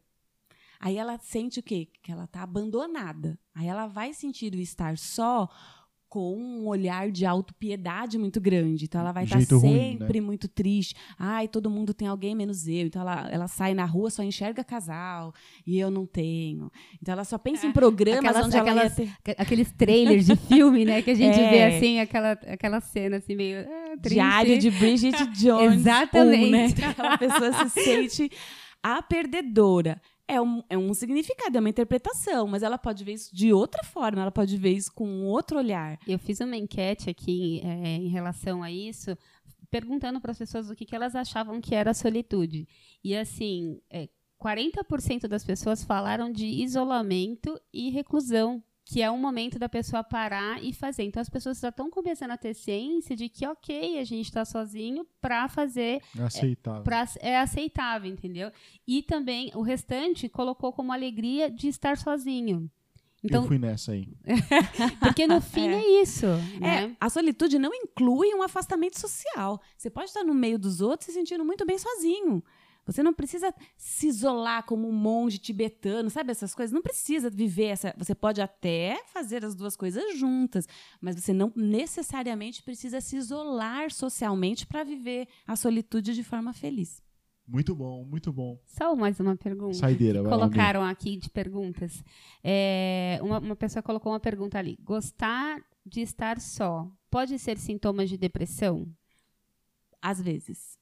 Aí 0.79 0.97
ela 0.97 1.17
sente 1.17 1.59
o 1.59 1.63
quê? 1.63 1.89
Que 2.03 2.11
ela 2.11 2.25
está 2.25 2.43
abandonada. 2.43 3.39
Aí 3.53 3.67
ela 3.67 3.87
vai 3.87 4.13
sentir 4.13 4.53
o 4.53 4.59
estar 4.59 4.97
só 4.97 5.49
com 6.09 6.35
um 6.37 6.67
olhar 6.67 7.11
de 7.11 7.25
autopiedade 7.25 8.17
muito 8.17 8.39
grande. 8.39 8.85
Então 8.85 9.01
ela 9.01 9.11
vai 9.11 9.25
estar 9.25 9.37
Jeito 9.39 9.57
ruim, 9.59 9.73
né? 9.73 9.97
sempre 9.99 10.21
muito 10.21 10.47
triste. 10.47 10.95
Ai, 11.19 11.47
todo 11.47 11.69
mundo 11.69 11.93
tem 11.93 12.07
alguém 12.07 12.33
menos 12.33 12.65
eu. 12.67 12.87
Então 12.87 13.01
ela, 13.01 13.27
ela 13.29 13.47
sai 13.47 13.73
na 13.73 13.83
rua, 13.85 14.09
só 14.09 14.23
enxerga 14.23 14.63
casal 14.63 15.33
e 15.65 15.77
eu 15.77 15.91
não 15.91 16.05
tenho. 16.05 16.71
Então 17.01 17.11
ela 17.13 17.25
só 17.25 17.37
pensa 17.37 17.65
em 17.67 17.71
programas 17.71 18.23
Aquelas- 18.25 18.45
onde 18.45 18.57
ela 18.57 18.67
ia 18.67 18.73
aquelas- 18.73 18.95
ter 18.95 19.09
Aqu- 19.31 19.41
Aqueles 19.41 19.71
trailers 19.73 20.25
de 20.25 20.35
filme, 20.35 20.85
né? 20.85 21.01
Que 21.01 21.11
a 21.11 21.15
gente 21.15 21.37
É. 21.39 21.49
vê 21.49 21.63
assim, 21.75 21.99
aquela, 21.99 22.31
aquela 22.31 22.79
cena 22.81 23.17
assim, 23.17 23.35
meio. 23.35 23.59
ah, 23.67 23.97
triste. 24.01 24.13
diário 24.15 24.57
de 24.59 24.71
Bridget 24.71 25.25
Jones. 25.37 25.75
Exatamente. 25.81 26.45
um, 26.45 26.51
né? 26.51 26.71
Que 26.71 26.83
Aquela 26.85 27.17
pessoa 27.17 27.51
se 27.67 27.69
sente 27.83 28.29
a 28.81 29.01
perdedora. 29.01 30.01
É 30.27 30.41
um, 30.41 30.61
é 30.69 30.77
um 30.77 30.93
significado, 30.93 31.55
é 31.55 31.59
uma 31.59 31.69
interpretação, 31.69 32.47
mas 32.47 32.61
ela 32.61 32.77
pode 32.77 33.03
ver 33.03 33.13
isso 33.13 33.33
de 33.33 33.53
outra 33.53 33.81
forma, 33.83 34.21
ela 34.21 34.31
pode 34.31 34.57
ver 34.57 34.71
isso 34.71 34.91
com 34.93 35.23
outro 35.23 35.57
olhar. 35.57 35.97
Eu 36.05 36.19
fiz 36.19 36.41
uma 36.41 36.57
enquete 36.57 37.09
aqui 37.09 37.61
é, 37.63 37.95
em 37.95 38.09
relação 38.09 38.61
a 38.61 38.69
isso, 38.69 39.17
perguntando 39.71 40.19
para 40.19 40.31
as 40.31 40.37
pessoas 40.37 40.69
o 40.69 40.75
que, 40.75 40.85
que 40.85 40.95
elas 40.95 41.15
achavam 41.15 41.61
que 41.61 41.73
era 41.73 41.93
solitude. 41.93 42.67
E 43.01 43.15
assim, 43.15 43.79
é, 43.89 44.09
40% 44.41 45.27
das 45.27 45.43
pessoas 45.43 45.83
falaram 45.83 46.31
de 46.31 46.45
isolamento 46.45 47.59
e 47.73 47.89
reclusão. 47.89 48.63
Que 48.89 49.01
é 49.01 49.11
um 49.11 49.17
momento 49.17 49.59
da 49.59 49.67
pessoa 49.67 50.01
parar 50.03 50.63
e 50.63 50.71
fazer. 50.73 51.03
Então 51.03 51.19
as 51.19 51.29
pessoas 51.29 51.59
já 51.59 51.69
estão 51.69 51.89
começando 51.89 52.31
a 52.31 52.37
ter 52.37 52.53
ciência 52.53 53.15
de 53.17 53.27
que, 53.27 53.45
ok, 53.45 53.99
a 53.99 54.03
gente 54.05 54.25
está 54.27 54.45
sozinho 54.45 55.05
para 55.19 55.49
fazer 55.49 56.01
É 56.17 56.23
aceitável. 56.23 56.83
pra, 56.83 57.05
é 57.19 57.37
aceitável, 57.37 58.09
entendeu? 58.09 58.49
E 58.87 59.03
também 59.03 59.51
o 59.55 59.61
restante 59.61 60.29
colocou 60.29 60.71
como 60.71 60.93
alegria 60.93 61.49
de 61.51 61.67
estar 61.67 61.97
sozinho. 61.97 62.71
Então, 63.23 63.41
Eu 63.41 63.47
fui 63.47 63.57
nessa 63.57 63.91
aí. 63.91 64.07
porque 65.01 65.27
no 65.27 65.41
fim 65.41 65.67
É. 65.67 65.73
é, 65.73 66.01
isso, 66.03 66.25
É, 66.61 66.87
né? 66.87 66.95
a 66.99 67.09
solitude 67.09 67.57
não 67.59 67.73
inclui 67.73 68.33
um 68.35 68.41
afastamento 68.43 68.97
social. 68.99 69.59
Você 69.77 69.89
pode 69.89 70.05
estar 70.07 70.23
no 70.23 70.33
meio 70.33 70.57
dos 70.57 70.79
outros 70.81 71.07
se 71.07 71.11
sentindo 71.13 71.43
muito 71.43 71.65
bem 71.65 71.77
sozinho. 71.77 72.41
Você 72.87 73.03
não 73.03 73.13
precisa 73.13 73.53
se 73.77 74.07
isolar 74.07 74.63
como 74.63 74.87
um 74.87 74.91
monge 74.91 75.37
tibetano, 75.37 76.09
sabe 76.09 76.31
essas 76.31 76.55
coisas? 76.55 76.73
Não 76.73 76.81
precisa 76.81 77.29
viver 77.29 77.65
essa. 77.65 77.93
Você 77.97 78.15
pode 78.15 78.41
até 78.41 78.99
fazer 79.13 79.45
as 79.45 79.53
duas 79.53 79.75
coisas 79.75 80.17
juntas, 80.17 80.67
mas 80.99 81.15
você 81.15 81.33
não 81.33 81.53
necessariamente 81.55 82.63
precisa 82.63 82.99
se 82.99 83.17
isolar 83.17 83.91
socialmente 83.91 84.65
para 84.65 84.83
viver 84.83 85.27
a 85.45 85.55
solitude 85.55 86.15
de 86.15 86.23
forma 86.23 86.53
feliz. 86.53 87.01
Muito 87.47 87.75
bom, 87.75 88.03
muito 88.03 88.33
bom. 88.33 88.59
Só 88.65 88.95
mais 88.95 89.19
uma 89.19 89.35
pergunta. 89.35 89.75
Saideira, 89.75 90.21
vai 90.21 90.31
lá. 90.31 90.37
Colocaram 90.37 90.83
aqui 90.83 91.15
de 91.15 91.29
perguntas. 91.29 92.03
É, 92.43 93.19
uma, 93.21 93.39
uma 93.39 93.55
pessoa 93.55 93.83
colocou 93.83 94.11
uma 94.11 94.19
pergunta 94.19 94.57
ali. 94.57 94.77
Gostar 94.81 95.61
de 95.85 96.01
estar 96.01 96.41
só 96.41 96.91
pode 97.09 97.37
ser 97.39 97.57
sintomas 97.57 98.09
de 98.09 98.17
depressão? 98.17 98.85
às 100.01 100.21
vezes. 100.21 100.77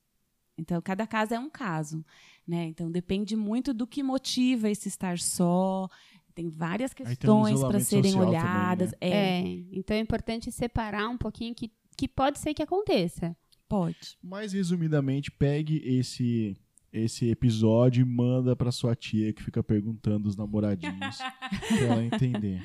Então, 0.57 0.81
cada 0.81 1.05
caso 1.05 1.33
é 1.33 1.39
um 1.39 1.49
caso, 1.49 2.03
né? 2.47 2.65
Então, 2.65 2.89
depende 2.91 3.35
muito 3.35 3.73
do 3.73 3.85
que 3.85 4.01
motiva 4.01 4.69
esse 4.69 4.87
estar 4.87 5.19
só. 5.19 5.89
Tem 6.33 6.49
várias 6.49 6.91
um 6.91 6.95
questões 6.95 7.61
para 7.61 7.79
serem 7.79 8.11
social 8.11 8.25
também, 8.25 8.39
olhadas. 8.39 8.91
né? 8.91 8.97
É, 9.01 9.41
É. 9.41 9.63
Então 9.71 9.95
é 9.95 9.99
importante 9.99 10.51
separar 10.51 11.07
um 11.09 11.17
pouquinho 11.17 11.55
que, 11.55 11.71
que 11.97 12.07
pode 12.07 12.39
ser 12.39 12.53
que 12.53 12.61
aconteça. 12.61 13.35
pode. 13.67 14.17
Mais 14.21 14.53
resumidamente, 14.53 15.31
pegue 15.31 15.81
esse 15.85 16.55
esse 16.91 17.29
episódio 17.29 18.01
e 18.01 18.05
manda 18.05 18.55
pra 18.55 18.71
sua 18.71 18.95
tia 18.95 19.33
que 19.33 19.43
fica 19.43 19.61
perguntando 19.61 20.29
os 20.29 20.37
namoradinhos 20.37 21.17
pra 21.67 21.87
ela 21.87 22.03
entender. 22.03 22.63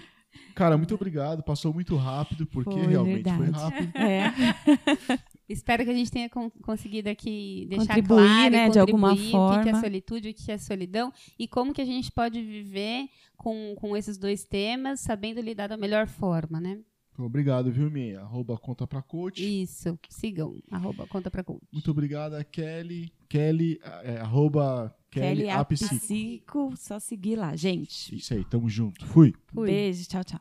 Cara, 0.60 0.76
muito 0.76 0.94
obrigado. 0.94 1.42
Passou 1.42 1.72
muito 1.72 1.96
rápido, 1.96 2.44
porque 2.44 2.70
Foi, 2.70 2.86
realmente 2.86 3.30
foi 3.30 3.38
verdade. 3.46 3.64
rápido. 3.64 3.96
É. 3.96 4.24
Espero 5.48 5.84
que 5.84 5.90
a 5.90 5.94
gente 5.94 6.10
tenha 6.10 6.28
con- 6.28 6.50
conseguido 6.62 7.08
aqui 7.08 7.64
deixar 7.70 7.86
Contribuir, 7.94 8.26
claro, 8.26 8.50
né, 8.52 8.68
de 8.68 8.78
alguma 8.78 9.08
contribuir 9.08 9.34
o 9.36 9.48
que 9.48 9.62
que 9.62 9.68
é 9.68 9.72
forma. 9.72 9.80
solitude, 9.80 10.28
o 10.28 10.34
que 10.34 10.52
é 10.52 10.58
solidão 10.58 11.10
e 11.38 11.48
como 11.48 11.72
que 11.72 11.80
a 11.80 11.84
gente 11.86 12.12
pode 12.12 12.42
viver 12.42 13.08
com, 13.38 13.74
com 13.74 13.96
esses 13.96 14.18
dois 14.18 14.44
temas, 14.44 15.00
sabendo 15.00 15.40
lidar 15.40 15.66
da 15.66 15.78
melhor 15.78 16.06
forma, 16.06 16.60
né? 16.60 16.78
Obrigado, 17.18 17.72
viu, 17.72 17.90
Mi? 17.90 18.14
Arroba 18.16 18.56
conta 18.58 18.86
pra 18.86 19.00
coach. 19.00 19.42
Isso, 19.62 19.98
sigam, 20.10 20.54
arroba 20.70 21.06
conta 21.06 21.30
pra 21.30 21.42
conta. 21.42 21.62
Muito 21.72 21.90
obrigada, 21.90 22.44
Kelly. 22.44 23.10
Kelly, 23.28 23.80
é, 24.04 24.18
arroba 24.18 24.94
Kelly, 25.10 25.36
Kelly 25.38 25.50
Apsico. 25.50 25.94
Apsico, 25.94 26.74
só 26.76 26.98
seguir 27.00 27.36
lá, 27.36 27.56
gente. 27.56 28.14
Isso 28.14 28.34
aí, 28.34 28.44
tamo 28.44 28.68
junto. 28.68 29.06
Fui. 29.06 29.34
Fui. 29.46 29.66
Beijo, 29.70 30.06
tchau, 30.06 30.22
tchau. 30.22 30.38